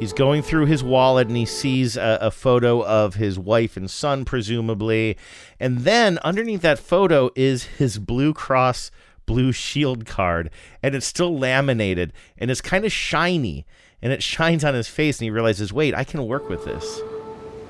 [0.00, 3.88] He's going through his wallet and he sees a, a photo of his wife and
[3.90, 5.18] son, presumably.
[5.60, 8.90] And then underneath that photo is his Blue Cross
[9.26, 10.48] Blue Shield card.
[10.82, 13.66] And it's still laminated and it's kind of shiny.
[14.00, 17.02] And it shines on his face and he realizes, wait, I can work with this.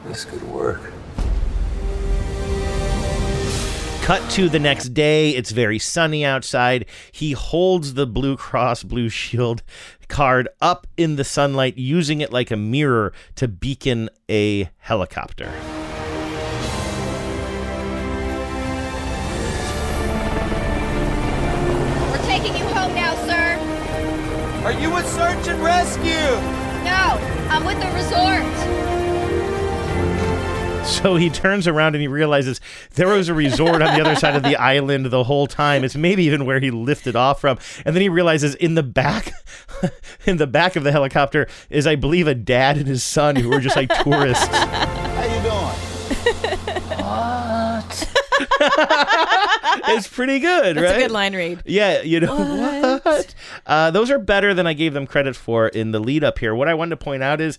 [0.05, 0.93] This could work.
[4.03, 5.31] Cut to the next day.
[5.31, 6.87] It's very sunny outside.
[7.11, 9.65] He holds the Blue Cross Blue Shield
[10.11, 15.51] card up in the sunlight, using it like a mirror to beacon a helicopter.
[22.11, 23.57] We're taking you home now, sir.
[24.65, 26.13] Are you with search and rescue?
[26.85, 29.00] No, I'm with the resort.
[30.91, 32.61] So he turns around and he realizes
[32.95, 35.83] there was a resort on the other side of the island the whole time.
[35.85, 37.59] It's maybe even where he lifted off from.
[37.87, 39.33] And then he realizes in the back
[40.27, 43.53] in the back of the helicopter is I believe a dad and his son who
[43.53, 44.47] are just like tourists.
[44.51, 45.77] How you doing?
[46.99, 48.09] what?
[49.89, 50.97] it's pretty good, That's right?
[50.97, 51.63] a good line read.
[51.65, 53.35] Yeah, you know what?
[53.67, 56.55] Uh, those are better than I gave them credit for in the lead up here.
[56.55, 57.59] What I wanted to point out is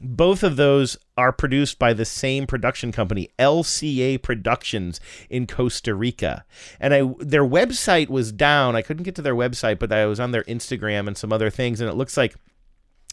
[0.00, 6.44] both of those are produced by the same production company, LCA Productions in Costa Rica.
[6.80, 8.76] And I their website was down.
[8.76, 11.50] I couldn't get to their website, but I was on their Instagram and some other
[11.50, 12.36] things and it looks like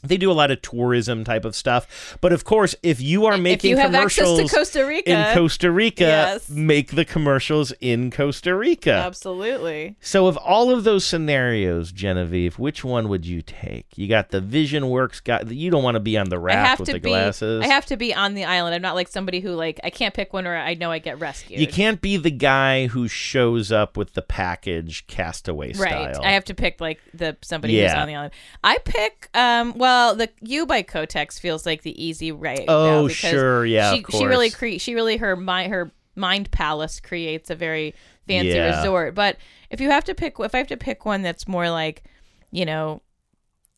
[0.08, 3.38] They do a lot of tourism type of stuff, but of course, if you are
[3.38, 6.49] making you have access to commercials Costa Rica- in Costa Rica, Yes.
[6.49, 8.91] make the commercials in Costa Rica.
[8.91, 9.95] Absolutely.
[9.99, 13.88] So, of all of those scenarios, Genevieve, which one would you take?
[13.95, 15.41] You got the Vision Works guy.
[15.47, 17.10] You don't want to be on the raft with the be.
[17.10, 17.64] glasses.
[17.64, 18.76] I have to be on the island.
[18.76, 21.20] I'm not like somebody who like I can't pick one or I know I get
[21.20, 21.60] rescued.
[21.60, 26.14] you can't be the guy who shows up with the package castaway Right.
[26.14, 26.22] style.
[26.24, 28.34] I have to pick like the somebody who's on the island.
[28.64, 32.66] I pick um well the you by Kotex feels like the easy right.
[32.68, 37.00] Oh, now sure, yeah, She she really cre- she really her mind her mind palace
[37.00, 37.93] creates a very
[38.28, 38.78] fancy Yeah.
[38.78, 39.16] resort.
[39.16, 39.38] But
[39.70, 42.04] if you have to pick if I have to pick one that's more like,
[42.52, 43.02] you know,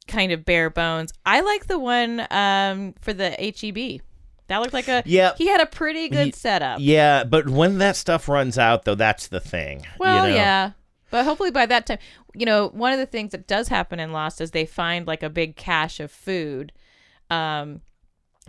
[0.08, 4.02] kind of bare bones, I like the one um for the HEB.
[4.48, 5.34] That looked like a Yeah.
[5.38, 6.80] He had a pretty good Ye- setup.
[6.80, 9.80] Yeah, but when that stuff runs out, though, that's the thing.
[9.82, 10.34] you Well, know?
[10.34, 10.72] yeah.
[11.10, 12.00] But hopefully by that time,
[12.34, 15.24] you know, one of the things that does happen in Lost is they find like
[15.24, 16.72] a big cache of food.
[17.30, 17.82] Um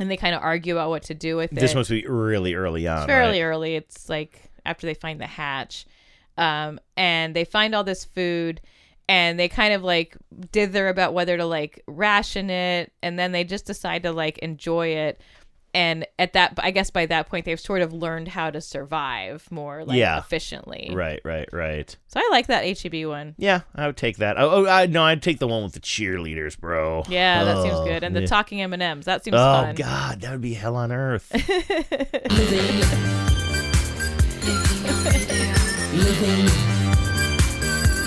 [0.01, 1.59] and they kind of argue about what to do with it.
[1.59, 2.99] This must be really early on.
[2.99, 3.49] It's fairly right?
[3.49, 3.75] early.
[3.75, 5.87] It's like after they find the hatch.
[6.37, 8.61] Um and they find all this food
[9.09, 10.17] and they kind of like
[10.53, 14.89] dither about whether to like ration it and then they just decide to like enjoy
[14.89, 15.21] it.
[15.79, 19.47] And at that I guess by that point they've sort of learned how to survive
[19.49, 20.18] more like Yeah.
[20.18, 20.91] efficiently.
[20.93, 21.97] Right, right, right.
[22.09, 23.37] So I like that HEB one.
[23.39, 24.37] Yeah, I would take that.
[24.41, 27.05] Oh, oh I, no, I'd take the one with the cheerleaders, bro.
[27.09, 28.03] Yeah, that seems good.
[28.03, 28.26] And the yeah.
[28.26, 29.64] talking M and M's, that seems fun.
[29.64, 29.74] Oh fun.
[29.76, 31.31] God, that would be hell on earth.
[31.33, 31.43] Living.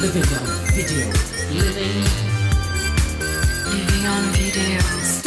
[0.02, 1.06] Living on video.
[1.54, 2.02] Living.
[3.72, 5.21] Living on videos.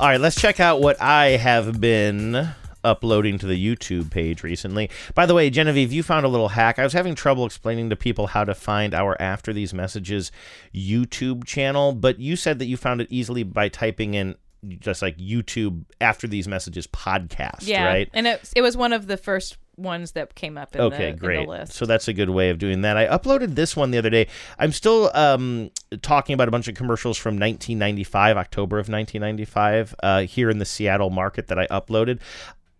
[0.00, 2.48] All right, let's check out what I have been
[2.82, 4.90] uploading to the YouTube page recently.
[5.14, 6.80] By the way, Genevieve, you found a little hack.
[6.80, 10.32] I was having trouble explaining to people how to find our After These Messages
[10.74, 14.34] YouTube channel, but you said that you found it easily by typing in
[14.80, 18.10] just like YouTube After These Messages podcast, yeah, right?
[18.12, 21.06] and it it was one of the first ones that came up in, okay, the,
[21.08, 21.44] in great.
[21.44, 21.72] the list.
[21.72, 22.96] So that's a good way of doing that.
[22.96, 24.28] I uploaded this one the other day.
[24.58, 25.70] I'm still um,
[26.02, 30.64] talking about a bunch of commercials from 1995, October of 1995, uh, here in the
[30.64, 32.20] Seattle market that I uploaded.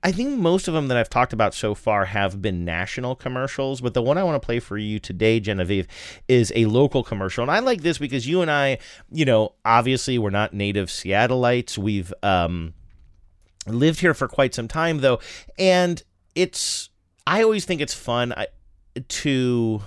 [0.04, 3.80] I think most of them that I've talked about so far have been national commercials,
[3.80, 5.88] but the one I want to play for you today, Genevieve,
[6.28, 7.40] is a local commercial.
[7.40, 8.78] And I like this because you and I,
[9.10, 11.78] you know, obviously we're not native Seattleites.
[11.78, 12.74] We've um,
[13.66, 15.20] lived here for quite some time, though.
[15.58, 16.02] And
[16.34, 16.90] it's,
[17.26, 18.48] I always think it's fun I,
[19.08, 19.82] to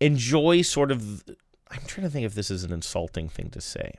[0.00, 1.24] enjoy sort of,
[1.70, 3.94] I'm trying to think if this is an insulting thing to say.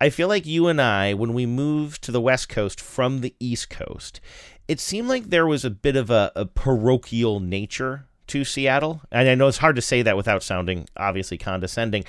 [0.00, 3.34] I feel like you and I, when we moved to the West Coast from the
[3.38, 4.20] East Coast,
[4.66, 9.02] it seemed like there was a bit of a, a parochial nature to Seattle.
[9.12, 12.04] And I know it's hard to say that without sounding obviously condescending.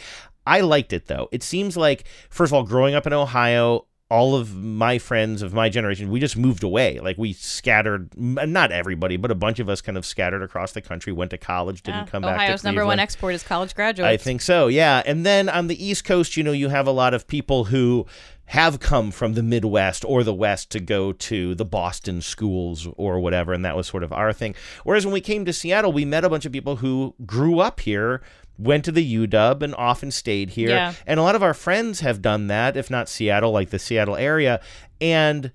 [0.48, 1.28] I liked it though.
[1.32, 5.54] It seems like, first of all, growing up in Ohio, all of my friends of
[5.54, 7.00] my generation, we just moved away.
[7.00, 10.82] Like we scattered, not everybody, but a bunch of us kind of scattered across the
[10.82, 12.06] country, went to college, didn't Yeah.
[12.08, 14.10] come back Ohio's number one export is college graduates.
[14.10, 15.02] I think so, yeah.
[15.06, 18.06] And then on the East Coast, you know, you have a lot of people who
[18.46, 23.18] have come from the Midwest or the West to go to the Boston schools or
[23.22, 24.54] whatever, and that was sort of our thing.
[24.84, 27.80] Whereas when we came to Seattle, we met a bunch of people who grew up
[27.80, 28.22] here,
[28.58, 30.70] went to the UW, and often stayed here.
[30.70, 30.94] Yeah.
[31.08, 34.16] And a lot of our friends have done that, if not Seattle, like the Seattle
[34.16, 34.62] area.
[35.00, 35.52] And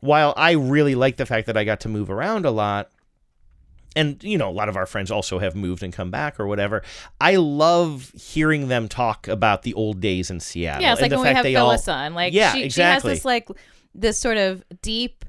[0.00, 2.90] while I really like the fact that I got to move around a lot,
[3.94, 6.46] and you know a lot of our friends also have moved and come back or
[6.46, 6.82] whatever
[7.20, 11.10] i love hearing them talk about the old days in seattle Yeah, it's and like
[11.10, 12.14] the when we fact have they all- Phyllis on.
[12.14, 12.70] Like yeah she, exactly
[13.10, 13.48] she has this like
[13.94, 15.26] this sort of deep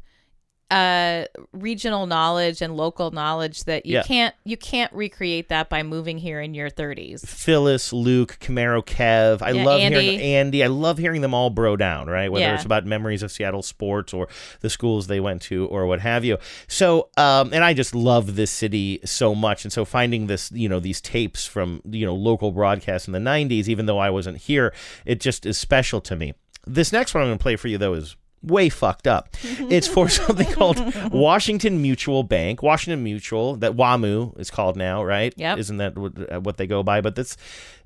[0.71, 4.03] uh regional knowledge and local knowledge that you Yeah.
[4.03, 7.25] can't you can't recreate that by moving here in your 30s.
[7.25, 9.41] Phyllis, Luke, Camaro, Kev.
[9.41, 9.99] I Yeah, love Andy.
[9.99, 10.63] hearing Andy.
[10.63, 12.31] I love hearing them all bro down, right?
[12.31, 12.55] Whether Yeah.
[12.55, 14.27] it's about memories of Seattle sports or
[14.61, 16.37] the schools they went to or what have you.
[16.67, 19.65] So, um, and I just love this city so much.
[19.65, 23.19] And so finding this, you know, these tapes from, you know, local broadcasts in the
[23.19, 24.73] 90s, even though I wasn't here,
[25.05, 26.33] it just is special to me.
[26.65, 29.29] This next one I'm going to play for you, though, is way fucked up.
[29.43, 30.79] it's for something called
[31.11, 32.61] Washington Mutual Bank.
[32.61, 35.33] Washington Mutual, that WAMU is called now, right?
[35.37, 35.57] Yep.
[35.57, 37.01] Isn't that what, uh, they go by?
[37.01, 37.37] But that's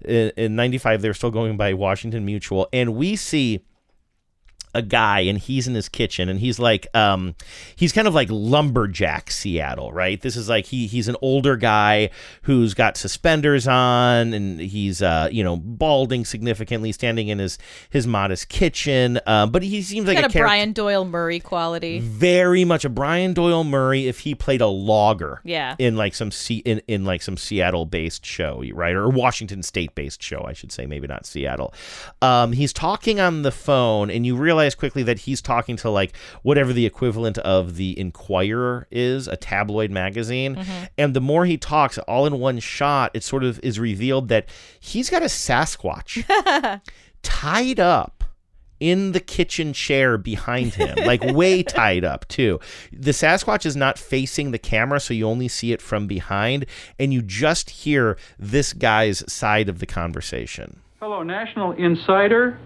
[0.03, 2.67] in, in 95, they're still going by Washington Mutual.
[2.73, 3.63] And we see
[4.77, 7.33] a guy and he's in his kitchen and he's like um
[7.75, 10.21] he's kind of like lumberjack Seattle, right?
[10.21, 12.11] This is like he he's an older guy
[12.43, 17.57] who's got suspenders on and he's uh you know balding significantly, standing in his
[17.89, 19.19] his modest kitchen.
[19.25, 21.99] Uh, but he seems like Got a a character Brian Doyle Murray quality.
[21.99, 25.41] very much a Brian Doyle Murray if he played a logger.
[25.43, 25.75] Yeah.
[25.79, 28.93] In like some C in, in like some Seattle based show, right?
[28.95, 31.73] Or Washington state based show, I should say, maybe not Seattle.
[32.21, 36.15] Um, he's talking on the phone and you realize quickly that he's talking to like
[36.43, 40.55] whatever the equivalent of the Inquirer is, a tabloid magazine.
[40.55, 40.89] Mhm.
[40.97, 44.47] And the more he talks, all in one shot, it sort of is revealed that
[44.79, 46.23] he's got a Sasquatch
[47.23, 48.23] tied up
[48.79, 52.59] in the kitchen chair behind him, like way tied up too.
[52.93, 56.65] The Sasquatch is not facing the camera, so you only see it from behind,
[56.99, 60.81] and you just hear this guy's side of the conversation.
[60.99, 62.59] Hello, National Insider.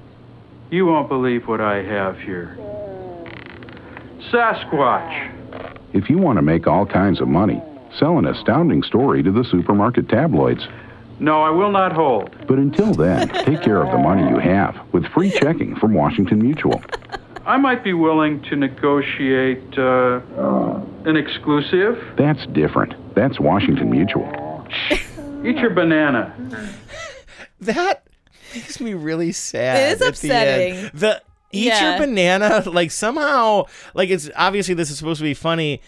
[0.71, 2.57] You won't believe what I have here.
[4.31, 5.29] Sasquatch.
[5.91, 7.61] If you want to make all kinds of money,
[7.99, 10.65] sell an astounding story to the supermarket tabloids.
[11.19, 12.33] No, I will not hold.
[12.47, 16.39] But until then, take care of the money you have with free checking from Washington
[16.39, 16.81] Mutual.
[17.45, 20.21] I might be willing to negotiate uh,
[21.03, 22.01] an exclusive.
[22.17, 22.95] That's different.
[23.13, 24.65] That's Washington Mutual.
[25.43, 26.33] Eat your banana.
[27.59, 28.03] That
[28.55, 29.77] makes me really sad.
[29.77, 30.91] It is at the upsetting.
[30.93, 31.21] The,
[31.51, 31.91] eat Yeah.
[31.97, 35.81] your banana, like somehow, like it's obviously this is supposed to be funny.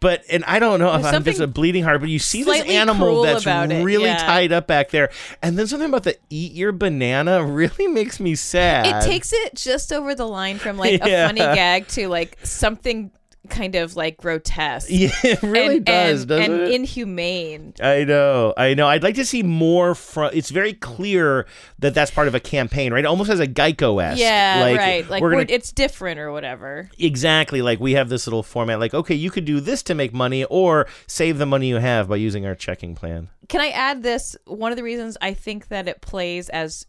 [0.00, 2.62] But and I don't know if I'm just a bleeding heart, but you see this
[2.62, 4.16] animal that's really yeah.
[4.16, 5.10] tied up back there,
[5.42, 8.86] and then something about the eat your banana really makes me sad.
[8.86, 11.24] It takes it just over the line from like Yeah.
[11.24, 13.10] a funny gag to like something
[13.50, 14.88] kind of like grotesque.
[15.00, 16.60] Yeah, it really and, does, and, doesn't it?
[16.60, 16.74] and it?
[16.74, 17.72] inhumane.
[17.82, 18.86] I know, I know.
[18.86, 20.30] I'd like to see more from.
[20.34, 21.46] It's very clear
[21.78, 23.06] that that's part of a campaign, right?
[23.06, 24.20] Almost as a Geico esque.
[24.20, 25.08] Yeah, like, right.
[25.08, 26.90] Like we're we're gonna it's different or whatever.
[26.98, 27.62] Exactly.
[27.62, 30.44] Like we have this little format like, okay, you could do this to make money
[30.44, 33.28] or save the money you have by using our checking plan.
[33.48, 34.36] Can I add this?
[34.44, 36.86] One of the reasons I think that it plays as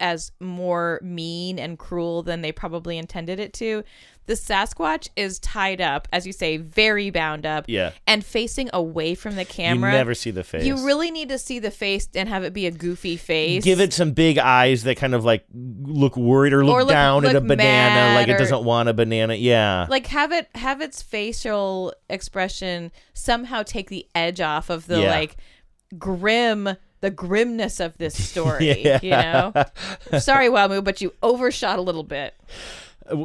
[0.00, 3.84] as more mean and cruel than they probably intended it to.
[4.26, 7.90] The Sasquatch is tied up, as you say, very bound up, Yeah.
[8.06, 9.92] and facing away from the camera.
[9.92, 10.64] You never see the face.
[10.64, 13.62] You really need to see the face and have it be a goofy face.
[13.62, 16.90] Give it some big eyes that kind of like look worried or look, Or look-
[16.92, 19.34] down at a banana, like it doesn't want a banana.
[19.34, 19.86] Yeah.
[19.90, 25.10] like have it have its facial expression somehow take the edge off of the Yeah.
[25.10, 25.36] like
[25.98, 28.98] grim the grimness of this story Yeah.
[29.02, 32.34] you know sorry wamu but you overshot a little bit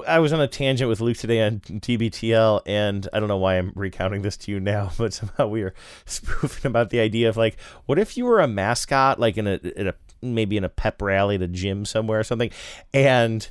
[0.05, 3.57] I was on a tangent with Luke today on TBTL, and I don't know why
[3.57, 5.73] I'm recounting this to you now, but somehow we are
[6.05, 7.55] spoofing about the idea of like,
[7.85, 11.01] what if you were a mascot, like in a, in a maybe in a pep
[11.01, 12.51] rally at a gym somewhere or something,
[12.93, 13.49] and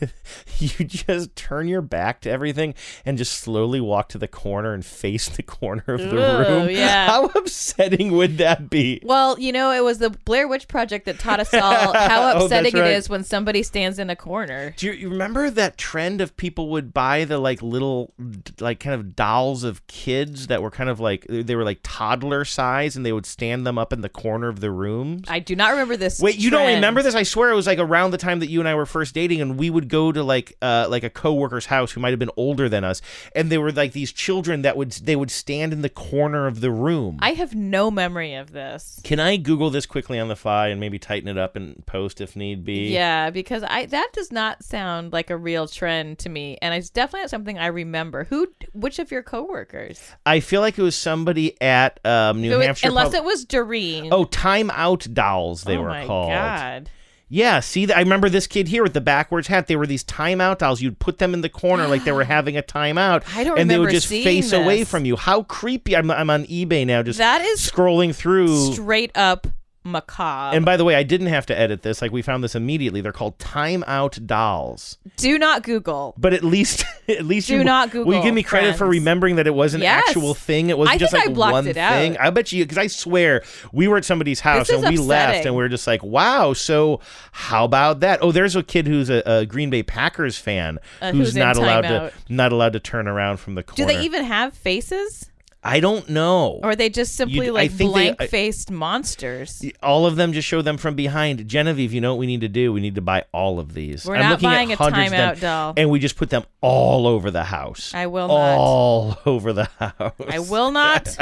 [0.58, 2.74] you just turn your back to everything
[3.04, 6.70] and just slowly walk to the corner and face the corner of the Ooh, room.
[6.70, 7.06] yeah.
[7.06, 9.00] How upsetting would that be?
[9.04, 12.44] well you know it was the blair witch project that taught us all how Oh,
[12.44, 12.90] upsetting that's right.
[12.92, 16.36] it is when somebody stands in a corner Do you, you remember that trend of
[16.36, 18.12] people would buy the like little
[18.60, 22.44] like kind of dolls of kids that were kind of like they were like toddler
[22.44, 25.22] size and they would stand them up in the corner of the room?
[25.28, 27.14] i do not remember this Wait, you don't remember this?
[27.14, 29.40] I swear it was like around the time that you and I were first dating,
[29.40, 32.30] and we would go to like uh like a coworker's house who might have been
[32.36, 33.02] older than us,
[33.34, 36.60] and they were like these children that would they would stand in the corner of
[36.60, 37.18] the room.
[37.20, 40.80] i have no memory of this Can I Google this quickly on the fly and
[40.80, 42.88] maybe tighten it up and post if need be?
[42.92, 46.90] Yeah, because I that does not sound like a real trend to me, and it's
[46.90, 48.24] definitely not something I remember.
[48.24, 50.00] Who, which of your coworkers?
[50.24, 52.88] I feel like it was somebody at um, New It was- Hampshire.
[52.88, 54.08] unless Pub- it was Doreen.
[54.12, 56.30] Oh, time out dolls they Oh were my called.
[56.30, 56.90] God.
[57.32, 59.68] Yeah, see, I remember this kid here with the backwards hat.
[59.68, 60.82] They were these timeout dolls.
[60.82, 63.70] You'd put them in the corner like they were having a timeout, I don't and
[63.70, 65.14] they would just face away from you.
[65.14, 65.96] How creepy!
[65.96, 68.72] I'm, I'm on eBay now, just That is scrolling through.
[68.72, 69.46] straight up
[69.90, 70.56] macabre.
[70.56, 72.00] and by the way, I didn't have to edit this.
[72.02, 73.00] Like we found this immediately.
[73.00, 74.98] They're called timeout dolls.
[75.16, 76.14] Do not Google.
[76.18, 78.06] But at least, at least Do you not Google.
[78.10, 80.04] Will you give me credit for remembering that it was an Yes.
[80.08, 80.70] actual thing?
[80.70, 81.92] It wasn't I just like I one it out.
[81.92, 82.16] thing.
[82.18, 85.54] I bet you because I swear we were at somebody's house and we left and
[85.54, 86.52] we were just like, wow.
[86.52, 87.00] So
[87.32, 88.20] how about that?
[88.22, 91.56] Oh, there's a kid who's a, a Green Bay Packers fan Uh, who's, who's not
[91.56, 92.10] allowed timeout.
[92.10, 93.76] to not allowed to turn around from the corner.
[93.76, 95.29] Do they even have faces,
[95.62, 96.58] I don't know.
[96.62, 99.62] or are they just simply You'd- like think they- I- blank-faced monsters?
[99.82, 101.46] all of them just show them from behind.
[101.48, 102.72] Genevieve, you know what we need to do?
[102.72, 104.06] We need to buy all of these.
[104.06, 105.74] We're I'm not looking at buying a hundreds of timeout doll.
[105.76, 107.92] And we just put them all over the house.
[107.94, 108.56] I will not.
[108.58, 110.14] All over the house.
[110.28, 111.16] I will not,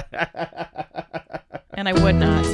[1.75, 2.47] and I would not.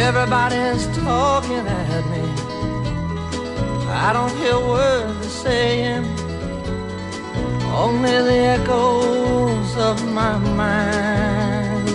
[0.00, 2.22] Everybody's talking at me.
[3.92, 6.04] I don't hear words they're saying,
[7.72, 9.39] only the echoes
[9.90, 11.88] of my mind.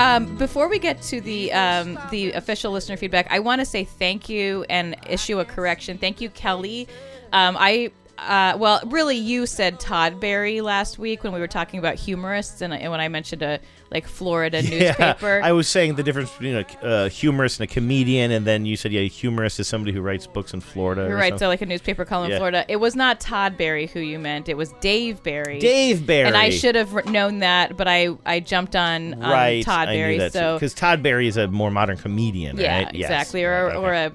[0.00, 3.84] Um, before we get to the um, the official listener feedback, I want to say
[3.84, 5.98] thank you and issue a correction.
[5.98, 6.88] Thank you, Kelly.
[7.32, 11.78] Um, I uh, well, really, you said Todd Berry last week when we were talking
[11.78, 13.60] about humorists, and, and when I mentioned a
[13.90, 15.40] like Florida newspaper.
[15.42, 18.76] I was saying the difference between a uh, humorist and a comedian, and then you
[18.76, 21.06] said, yeah, a humorist is somebody who writes books in Florida.
[21.08, 21.30] You're right.
[21.30, 21.38] something.
[21.38, 22.64] So like a newspaper column in Florida.
[22.68, 24.48] It was not Todd Barry who you meant.
[24.48, 25.58] It was Dave Barry.
[25.58, 26.26] Dave Barry.
[26.26, 30.28] And I should have known that, but I I jumped on, on right, Todd Barry.
[30.30, 32.94] so because Todd Barry is a more modern comedian, yeah, right?
[32.94, 33.10] Yes.
[33.10, 33.44] exactly.
[33.44, 34.12] Or or a,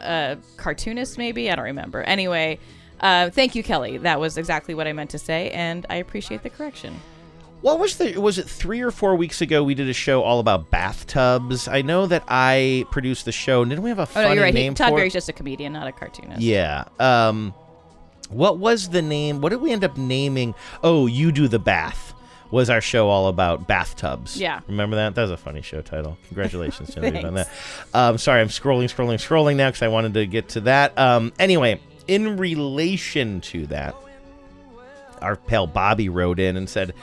[0.00, 1.50] a cartoonist maybe.
[1.50, 2.02] I don't remember.
[2.02, 2.58] Anyway,
[3.00, 3.98] uh, thank you, Kelly.
[3.98, 7.00] That was exactly what I meant to say, and I appreciate the correction.
[7.60, 8.16] What was the?
[8.18, 9.64] Was it three or four weeks ago?
[9.64, 11.66] We did a show all about bathtubs.
[11.66, 13.64] I know that I produced the show.
[13.64, 14.54] Didn't we have a Oh funny no, you're right.
[14.54, 15.18] He, name Todd for Barry's it?
[15.18, 16.40] just a comedian, not a cartoonist.
[16.40, 16.84] Yeah.
[17.00, 17.52] Um,
[18.30, 19.40] what was the name?
[19.40, 20.54] What did we end up naming?
[20.84, 22.14] Oh, you do the bath.
[22.50, 24.40] Was our show all about bathtubs?
[24.40, 24.60] Yeah.
[24.68, 25.14] Remember that?
[25.16, 26.16] That was a funny show title.
[26.28, 27.50] Congratulations, Genevieve, on that.
[27.92, 30.96] Um, sorry, I'm scrolling, scrolling, scrolling now because I wanted to get to that.
[30.96, 31.78] Um, anyway,
[32.08, 33.94] in relation to that,
[35.20, 36.94] our pal Bobby wrote in and said,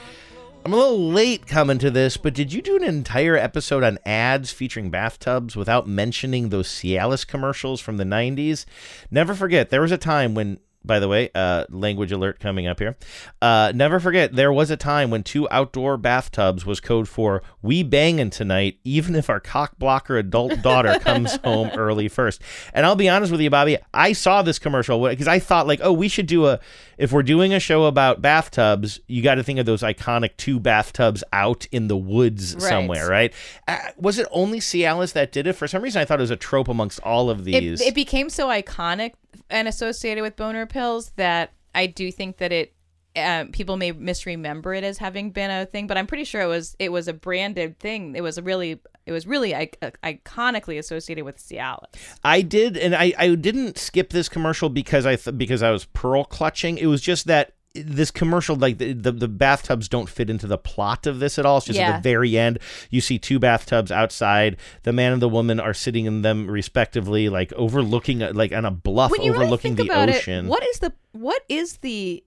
[0.65, 3.99] I'm a little late coming to this, but did you do an entire episode on
[4.03, 8.65] ads featuring bathtubs without mentioning those Cialis commercials from the 90s?
[9.11, 12.79] Never forget, there was a time when, by the way, uh, language alert coming up
[12.79, 12.95] here.
[13.41, 17.83] Uh, never forget, there was a time when two outdoor bathtubs was code for we
[17.83, 22.41] banging tonight, even if our cock blocker adult daughter comes home early first.
[22.73, 25.79] And I'll be honest with you, Bobby, I saw this commercial because I thought like,
[25.83, 26.59] oh, we should do a
[26.97, 30.59] if we're doing a show about bathtubs, you got to think of those iconic two
[30.59, 32.61] bathtubs out in the woods Right.
[32.63, 33.33] somewhere, right?
[33.67, 35.53] Uh, was it only Cialis that did it?
[35.53, 37.81] For some reason, I thought it was a trope amongst all of these.
[37.81, 39.13] It, it became so iconic
[39.49, 42.73] and associated with boner pills that I do think that it
[43.17, 46.47] um, people may misremember it as having been a thing, but I'm pretty sure it
[46.47, 48.15] was it was a branded thing.
[48.15, 49.69] It was really it was really I-
[50.03, 51.85] iconically associated with Cialis.
[52.23, 55.85] I did, and I, I didn't skip this commercial because I th- because I was
[55.85, 56.77] pearl clutching.
[56.77, 60.57] It was just that this commercial, like the, the the bathtubs, don't fit into the
[60.57, 61.57] plot of this at all.
[61.57, 61.89] It's just Yeah.
[61.91, 62.59] at the very end,
[62.89, 64.57] you see two bathtubs outside.
[64.83, 68.71] The man and the woman are sitting in them respectively, like overlooking, like on a
[68.71, 70.45] bluff really overlooking think the ocean.
[70.45, 72.23] it, what is the what is the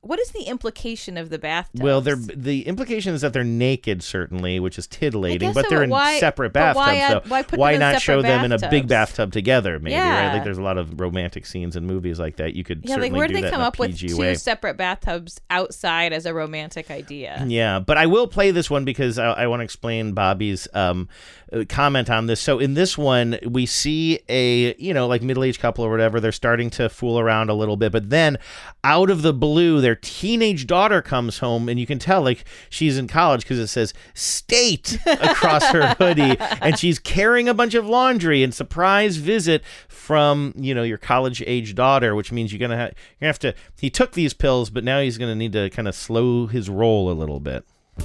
[0.00, 1.82] what is the implication of the bathtub?
[1.82, 5.52] Well, they're the implication is that they're naked, certainly, which is titillating.
[5.52, 7.56] But so, they're but in why- separate bathtubs, why though.
[7.56, 9.80] why them not show them in a big bathtub together?
[9.80, 10.02] Maybe right?
[10.02, 10.32] Yeah.
[10.34, 12.54] Like there's a lot of romantic scenes in movies like that.
[12.54, 14.34] You could yeah, certainly like where do they that come up with two way.
[14.34, 17.44] separate bathtubs outside as a romantic idea?
[17.48, 21.08] Yeah, but I will play this one because I, I want to explain Bobby's um,
[21.52, 22.40] uh, comment on this.
[22.40, 26.20] So in this one, we see a you know like middle aged couple or whatever.
[26.20, 28.38] They're starting to fool around a little bit, but then
[28.84, 32.98] out of the blue, their teenage daughter comes home, and you can tell like she's
[32.98, 37.86] in college because it says "state" across her hoodie, and she's carrying a bunch of
[37.86, 38.42] laundry.
[38.42, 42.82] And surprise visit from you know your college age daughter, which means you're gonna ha-
[42.82, 43.54] you're gonna have to.
[43.80, 47.10] He took these pills, but now he's gonna need to kind of slow his roll
[47.10, 47.64] a little bit.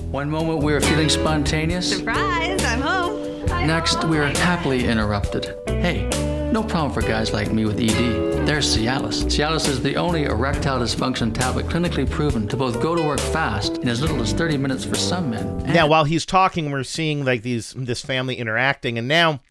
[0.10, 1.98] One moment we are feeling spontaneous.
[1.98, 3.46] Surprise, I'm home.
[3.68, 5.54] Next, we are happily interrupted.
[5.68, 6.08] Hey,
[6.54, 8.45] no problem for guys like me with ED.
[8.45, 9.24] There's Cialis.
[9.24, 13.80] Cialis is the only erectile dysfunction tablet clinically proven to both go to work fast
[13.80, 15.58] in as little as 30 minutes for some men.
[15.66, 19.41] Now, while he's talking, we're seeing like these this family interacting, and now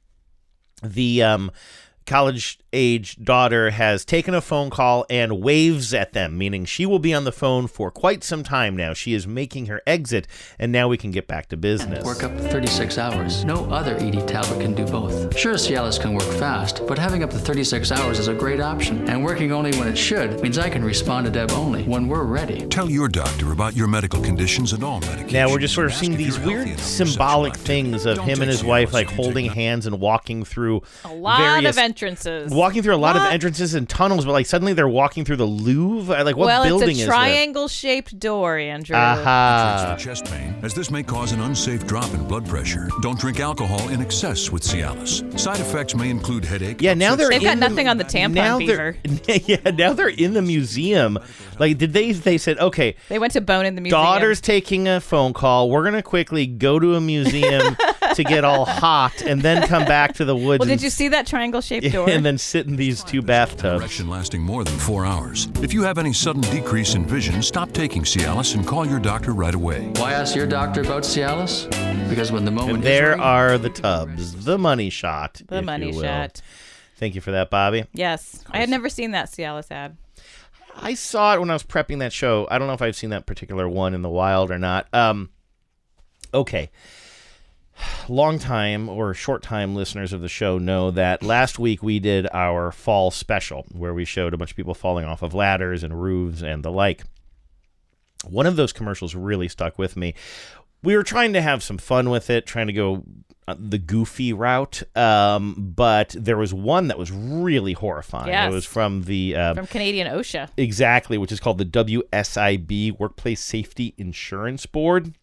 [0.80, 1.50] the um,
[2.06, 6.98] college age daughter has taken a phone call and waves at them, meaning she will
[6.98, 8.94] be on the phone for quite some time now.
[8.94, 10.26] She is making her exit,
[10.58, 12.04] and now we can get back to business.
[12.04, 13.44] Work up to 36 hours.
[13.44, 15.36] No other ED tablet can do both.
[15.36, 19.08] Sure, Cialis can work fast, but having up to 36 hours is a great option.
[19.08, 22.24] And working only when it should means I can respond to Deb only when we're
[22.24, 22.66] ready.
[22.66, 25.32] Tell your doctor about your medical conditions and all medications.
[25.32, 28.92] Now we're just sort of seeing these weird symbolic things of him and his wife
[28.92, 32.50] like holding hands and walking through A lot various of entrances.
[32.52, 33.26] walking through a lot What?
[33.26, 36.24] of entrances and tunnels, but like suddenly they're walking through the Louvre.
[36.24, 38.96] Like what well, building it's a triangle-shaped door, Andrew.
[38.96, 39.94] Aha.
[39.96, 42.88] For chest pain, as this may cause an unsafe drop in blood pressure.
[43.02, 45.38] Don't drink alcohol in excess with Cialis.
[45.38, 46.80] Side effects may include headache.
[46.80, 48.96] Yeah, now they're They've got in the- nothing on the tampon now fever.
[49.04, 51.18] they're yeah now they're in the museum.
[51.58, 54.00] Like did they they said okay They went to Bone in the museum.
[54.02, 55.68] daughter's taking a phone call.
[55.70, 57.76] We're gonna quickly go to a museum
[58.14, 60.60] to get all hot and then come back to the woods.
[60.60, 62.08] Well, and, did you see that triangle-shaped door?
[62.08, 63.80] and then sit in these two bathtubs.
[63.80, 65.48] Erection lasting more than four hours.
[65.62, 69.32] If you have any sudden decrease in vision, stop taking Cialis and call your doctor
[69.32, 69.92] right away.
[69.96, 71.68] Why ask your doctor about Cialis?
[72.08, 75.40] Because when the moment And is there right, are the tubs, the money shot.
[75.46, 76.02] The if money you will.
[76.02, 76.40] shot.
[76.96, 77.84] Thank you for that, Bobby.
[77.92, 79.96] Yes, I had never seen that Cialis ad.
[80.76, 82.46] I saw it when I was prepping that show.
[82.50, 84.86] I don't know if I've seen that particular one in the wild or not.
[84.92, 85.30] Um,
[86.32, 86.70] okay.
[88.08, 92.26] Long time or short time listeners of the show know that last week we did
[92.32, 96.02] our fall special where we showed a bunch of people falling off of ladders and
[96.02, 97.04] roofs and the like.
[98.28, 100.14] One of those commercials really stuck with me.
[100.82, 103.04] We were trying to have some fun with it, trying to go
[103.48, 108.28] uh, the goofy route, um, but there was one that was really horrifying.
[108.28, 108.50] Yes.
[108.50, 110.50] It was from the um, From Canadian OSHA.
[110.56, 115.14] Exactly, which is called the WSIB Workplace Safety Insurance Board.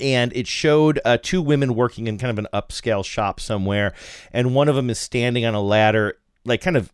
[0.00, 3.94] And it showed uh, two women working in kind of an upscale shop somewhere,
[4.32, 6.92] and one of them is standing on a ladder, like kind of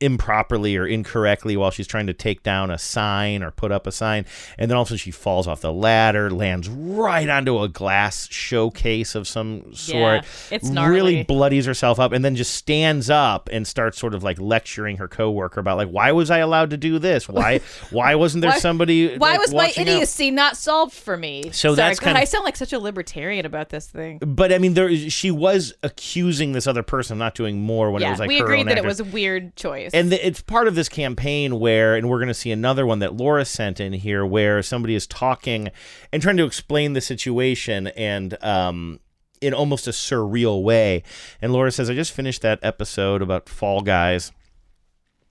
[0.00, 3.90] improperly or incorrectly while she's trying to take down a sign or put up a
[3.92, 4.24] sign
[4.56, 7.68] and then all of a sudden she falls off the ladder lands right onto a
[7.68, 13.48] glass showcase of some sort it's really bloodies herself up and then just stands up
[13.52, 16.76] and starts sort of like lecturing her coworker about like why was I allowed to
[16.76, 19.94] do this why why wasn't there Why- somebody Why like, was my watching out?
[19.94, 21.50] idiocy not solved for me?
[21.50, 24.18] So Sorry, that's God, kinda- I sound like such a libertarian about this thing.
[24.18, 28.02] but I mean, there she was accusing this other person of not doing more when
[28.02, 29.87] yeah, it was like we agreed that it was a weird choice.
[29.94, 33.14] And it's part of this campaign where, and we're going to see another one that
[33.14, 35.70] Laura sent in here, where somebody is talking
[36.12, 39.00] and trying to explain the situation and um,
[39.40, 41.02] in almost a surreal way.
[41.40, 44.32] And Laura says, "I just finished that episode about Fall Guys.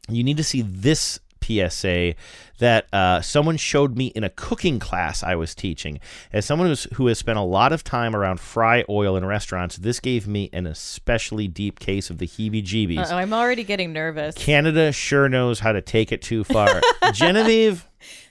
[0.09, 2.15] You need to see this." PSA
[2.59, 5.99] that uh, someone showed me in a cooking class I was teaching.
[6.33, 9.77] As someone who's, who has spent a lot of time around fry oil in restaurants,
[9.77, 13.11] this gave me an especially deep case of the heebie jeebies.
[13.11, 14.35] I'm already getting nervous.
[14.35, 16.81] Canada sure knows how to take it too far.
[17.13, 17.87] Genevieve,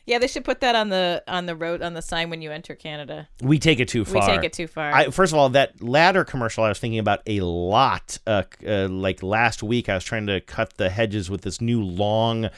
[0.07, 2.53] yeah, they should put that on the on the road on the sign when you
[2.53, 3.29] enter Canada.
[3.43, 4.15] we take it too far.
[4.15, 4.93] We take it too far.
[4.93, 8.19] I, first of all, that ladder commercial I was thinking about a lot.
[8.25, 11.83] Uh, uh, like last week, I was trying to cut the hedges with this new
[11.83, 12.51] long.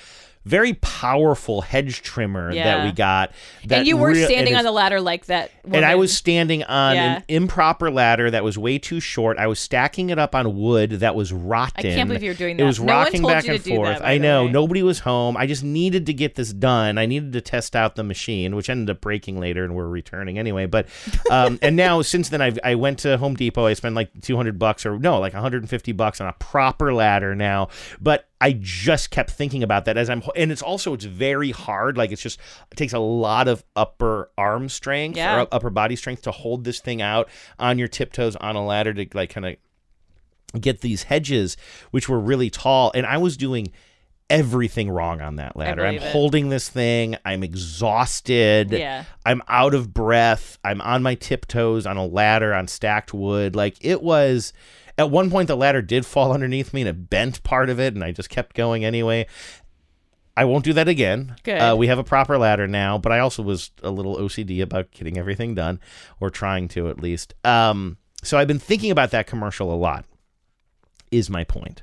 [0.44, 3.32] Very powerful hedge trimmer that we got.
[3.66, 5.50] That and you were rea- standing on the ladder like that.
[5.70, 7.16] and I was standing on Yeah.
[7.16, 9.36] an improper ladder that was way too short.
[9.38, 11.74] I was stacking it up on wood that was rotten.
[11.76, 12.62] I can't believe you were doing that.
[12.62, 13.98] It was No rocking back and forth.
[13.98, 14.50] that, I know way.
[14.52, 15.36] nobody was home.
[15.36, 16.98] I just needed to get this done.
[16.98, 20.38] I needed to test out the machine, which ended up breaking later, and we're returning
[20.38, 20.66] anyway.
[20.66, 20.86] But
[21.30, 23.66] um, and now since then, I've, I went to Home Depot.
[23.66, 26.28] I spent like two hundred bucks or no, like one hundred and fifty bucks on
[26.28, 27.68] a proper ladder now.
[28.00, 31.96] But I just kept thinking about that as I'm, and it's also it's very hard.
[31.96, 32.38] Like it's just
[32.70, 35.40] it takes a lot of upper arm strength Yeah.
[35.42, 37.28] or upper body strength to hold this thing out
[37.58, 41.56] on your tiptoes on a ladder to like kind of get these hedges,
[41.90, 42.92] which were really tall.
[42.94, 43.72] And I was doing
[44.30, 45.84] everything wrong on that ladder.
[45.84, 46.02] I'm it.
[46.02, 47.16] holding this thing.
[47.24, 48.70] I'm exhausted.
[48.70, 49.04] Yeah.
[49.26, 50.58] I'm out of breath.
[50.62, 53.56] I'm on my tiptoes on a ladder on stacked wood.
[53.56, 54.52] Like it was.
[54.98, 57.94] At one point, the ladder did fall underneath me and it bent part of it,
[57.94, 59.26] and I just kept going anyway.
[60.36, 61.36] I won't do that again.
[61.44, 61.58] Good.
[61.58, 64.90] Uh, we have a proper ladder now, but I also was a little OCD about
[64.90, 65.80] getting everything done,
[66.20, 67.34] or trying to at least.
[67.44, 70.04] Um, so I've been thinking about that commercial a lot.
[71.10, 71.82] Is my point.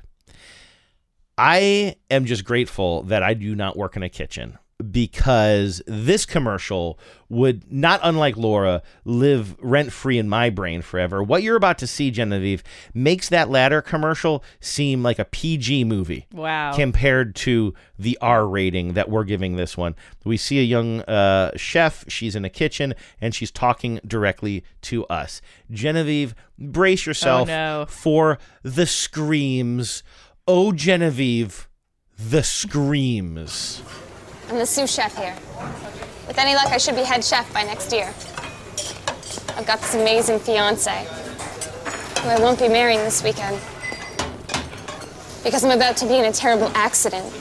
[1.36, 4.58] I am just grateful that I do not work in a kitchen
[4.90, 6.98] because this commercial
[7.28, 11.22] would not unlike Laura live rent free in my brain forever.
[11.22, 12.62] What you're about to see, Genevieve,
[12.94, 16.26] makes that ladder commercial seem like a PG movie.
[16.32, 16.74] Wow.
[16.74, 19.94] Compared to the R rating that we're giving this one.
[20.24, 22.04] We see a young uh, chef.
[22.08, 25.40] She's in a kitchen and she's talking directly to us.
[25.70, 27.86] Genevieve, brace yourself Oh, no.
[27.88, 30.02] for the screams.
[30.46, 31.66] Oh, Genevieve,
[32.18, 33.82] the screams.
[34.48, 35.34] I'm the sous chef here.
[36.28, 38.14] With any luck, I should be head chef by next year.
[39.56, 41.04] I've got this amazing fiance
[42.20, 43.60] who I won't be marrying this weekend
[45.42, 47.32] because I'm about to be in a terrible accident.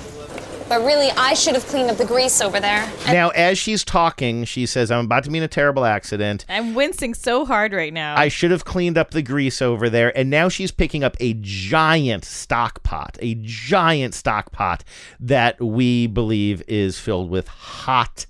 [0.68, 2.91] But really, I should have cleaned up the grease over there.
[3.05, 6.43] And Now, as she's talking, she says, I'm about to be in a terrible accident.
[6.49, 8.16] I'm wincing so hard right now.
[8.18, 10.16] I should have cleaned up the grease over there.
[10.18, 14.84] And now she's picking up a giant stock pot, a giant stock pot
[15.20, 18.26] that we believe is filled with hot,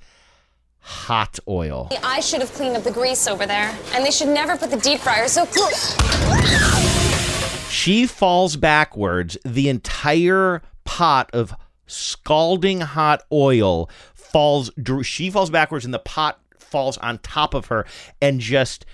[0.81, 1.89] hot oil.
[2.03, 3.73] I should have cleaned up the grease over there.
[3.93, 5.95] And they should never put the deep fryer so close.
[7.71, 9.37] She falls backwards.
[9.45, 11.53] The entire pot of
[11.87, 14.71] scalding hot oil falls.
[15.03, 17.85] She falls backwards, and the pot falls on top of her
[18.21, 18.85] and just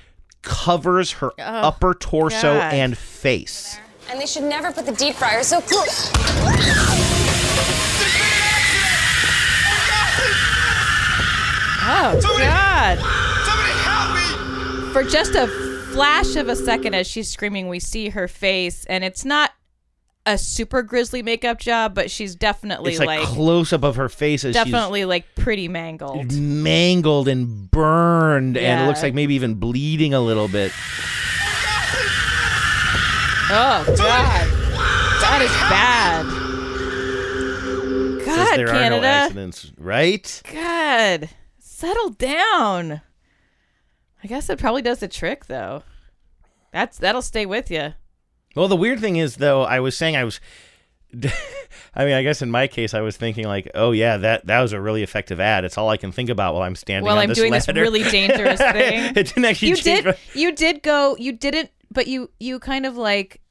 [0.42, 2.74] covers her oh, upper torso God.
[2.74, 3.78] and face.
[4.10, 6.12] And they should never put the deep fryer so close.
[11.84, 13.00] Oh God!
[13.46, 14.94] Somebody help me!
[14.94, 15.48] For just a
[15.92, 19.52] flash of a second, as she's screaming, we see her face, and it's not
[20.26, 24.08] a super grisly makeup job, but she's definitely It's like, like, close up of her
[24.10, 26.32] face as she's definitely like pretty mangled.
[26.34, 30.72] mangled and burned, and it looks like maybe even bleeding a little bit.
[33.54, 34.48] Oh god,
[35.22, 36.26] that is bad.
[38.26, 39.08] God, there are no Canada.
[39.08, 40.42] accidents, right?
[40.54, 41.30] God,
[41.60, 43.02] settle down.
[44.24, 45.84] I guess it probably does the trick though.
[46.72, 47.94] That's that'll stay with you.
[48.56, 50.40] Well, the weird thing is, though, I was saying I was.
[51.94, 54.62] I mean, I guess in my case, I was thinking like, oh yeah, that that
[54.62, 55.66] was a really effective ad.
[55.66, 57.06] It's all I can think about while I'm standing.
[57.06, 59.16] While I'm this doing this really dangerous thing.
[59.16, 59.70] it didn't actually.
[59.70, 63.42] you did my- you did go you didn't but you you kind of like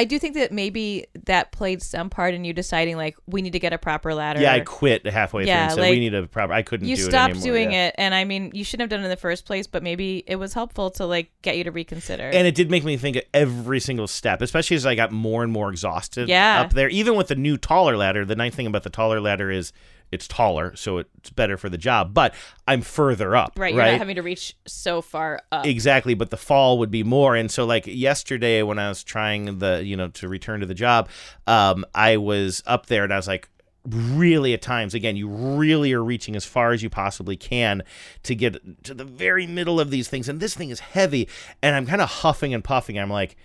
[0.00, 3.52] I do think that maybe that played some part in you deciding like we need
[3.52, 4.40] to get a proper ladder.
[4.40, 6.54] Yeah, I quit halfway Yeah, through said like, we need a proper.
[6.54, 7.52] I couldn't You do stopped it anymore.
[7.58, 7.88] doing yeah.
[7.88, 9.66] it, and I mean, you shouldn't have done it in the first place.
[9.66, 12.22] But maybe it was helpful to like get you to reconsider.
[12.32, 15.42] And it did make me think of every single step, especially as I got more
[15.42, 16.62] and more exhausted Yeah.
[16.62, 16.88] up there.
[16.88, 19.70] Even with the new taller ladder, the nice thing about the taller ladder is
[20.12, 22.12] it's taller, so it's better for the job.
[22.14, 22.34] But
[22.66, 23.84] I'm further up, right, right?
[23.84, 25.66] you're not having to reach so far up.
[25.66, 27.36] Exactly, but the fall would be more.
[27.36, 30.74] And so, like yesterday, when I was trying the, you know, to return to the
[30.74, 31.08] job,
[31.46, 33.48] um, I was up there and I was like,
[33.84, 37.82] really at times, again, you really are reaching as far as you possibly can
[38.24, 40.28] to get to the very middle of these things.
[40.28, 41.28] And this thing is heavy,
[41.62, 42.98] and I'm kind of huffing and puffing.
[42.98, 43.36] I'm like,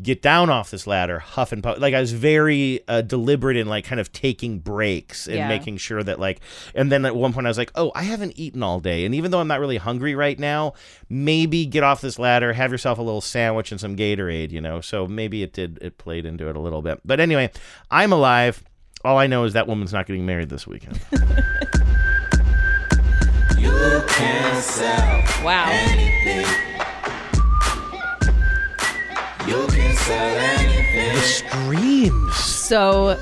[0.00, 1.78] get down off this ladder, huff and puff.
[1.78, 5.48] Like I was very uh, deliberate in like kind of taking breaks and Yeah.
[5.48, 6.40] making sure that like.
[6.74, 9.14] And then at one point I was like, oh, I haven't eaten all day, and
[9.14, 10.74] even though I'm not really hungry right now,
[11.08, 14.80] maybe get off this ladder, have yourself a little sandwich and some Gatorade, you know.
[14.80, 17.00] So maybe it did it played into it a little bit.
[17.04, 17.50] But anyway,
[17.90, 18.62] I'm alive.
[19.04, 21.00] All I know is that woman's not getting married this weekend.
[23.58, 25.66] You can sell wow.
[25.68, 26.46] anything.
[29.46, 29.87] You can sell anything.
[30.08, 33.18] The screams, So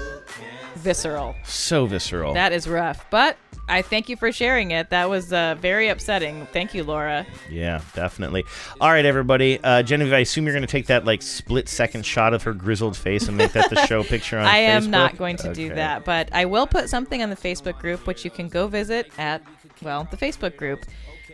[0.77, 1.35] visceral.
[1.45, 2.35] so visceral.
[2.35, 3.05] That is rough.
[3.11, 3.37] But
[3.69, 4.91] I thank you for sharing it.
[4.91, 6.47] That was uh, very upsetting.
[6.53, 7.27] Thank you, Laura.
[7.51, 8.45] Yeah, definitely.
[8.81, 9.59] All right, everybody.
[9.63, 12.53] Uh, Genevieve, I assume you're going to take that like split second shot of her
[12.55, 15.71] grizzled face and make that the show picture on I am not going to do
[15.75, 19.11] that, but I will put something on the Facebook group, which you can go visit
[19.19, 19.43] at,
[19.83, 20.87] well, the Facebook group.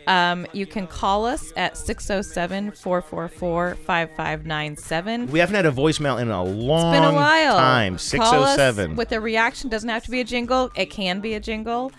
[0.07, 5.27] Um, you can call us at 607 444 5597.
[5.27, 7.03] We haven't had a voicemail in a long time.
[7.03, 7.57] It's been a while.
[7.57, 7.93] time.
[7.93, 8.95] Call us 607.
[8.95, 9.69] with a reaction.
[9.69, 10.71] Doesn't have to be a jingle.
[10.75, 11.91] It can be a jingle.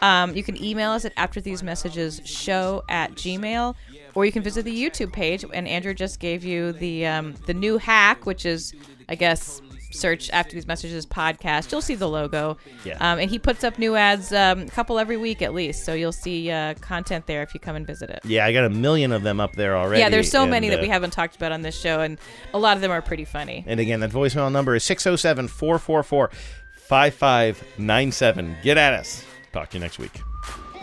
[0.00, 3.74] Um, you can email us at after these messages show at gmail,
[4.14, 5.44] or you can visit the YouTube page.
[5.52, 8.74] And Andrew just gave you the um, the new hack, which is,
[9.08, 9.62] I guess,
[9.94, 11.70] search after these messages podcast.
[11.72, 12.56] You'll see the logo.
[12.84, 12.96] Yeah.
[13.00, 15.84] Um, and he puts up new ads, um, a couple every week at least.
[15.84, 18.20] So you'll see uh, content there if you come and visit it.
[18.24, 20.00] yeah, I got a million of them up there already.
[20.00, 22.18] yeah, there's so and, many that uh, we haven't talked about on this show, and
[22.52, 23.64] a lot of them are pretty funny.
[23.66, 26.30] And again, that voicemail number is 607 444
[26.74, 28.56] 5597.
[28.62, 29.24] Get at us.
[29.52, 30.20] Talk to you next week.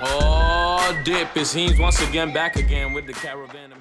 [0.04, 3.80] Oh, dip is he's once again back again with the caravan of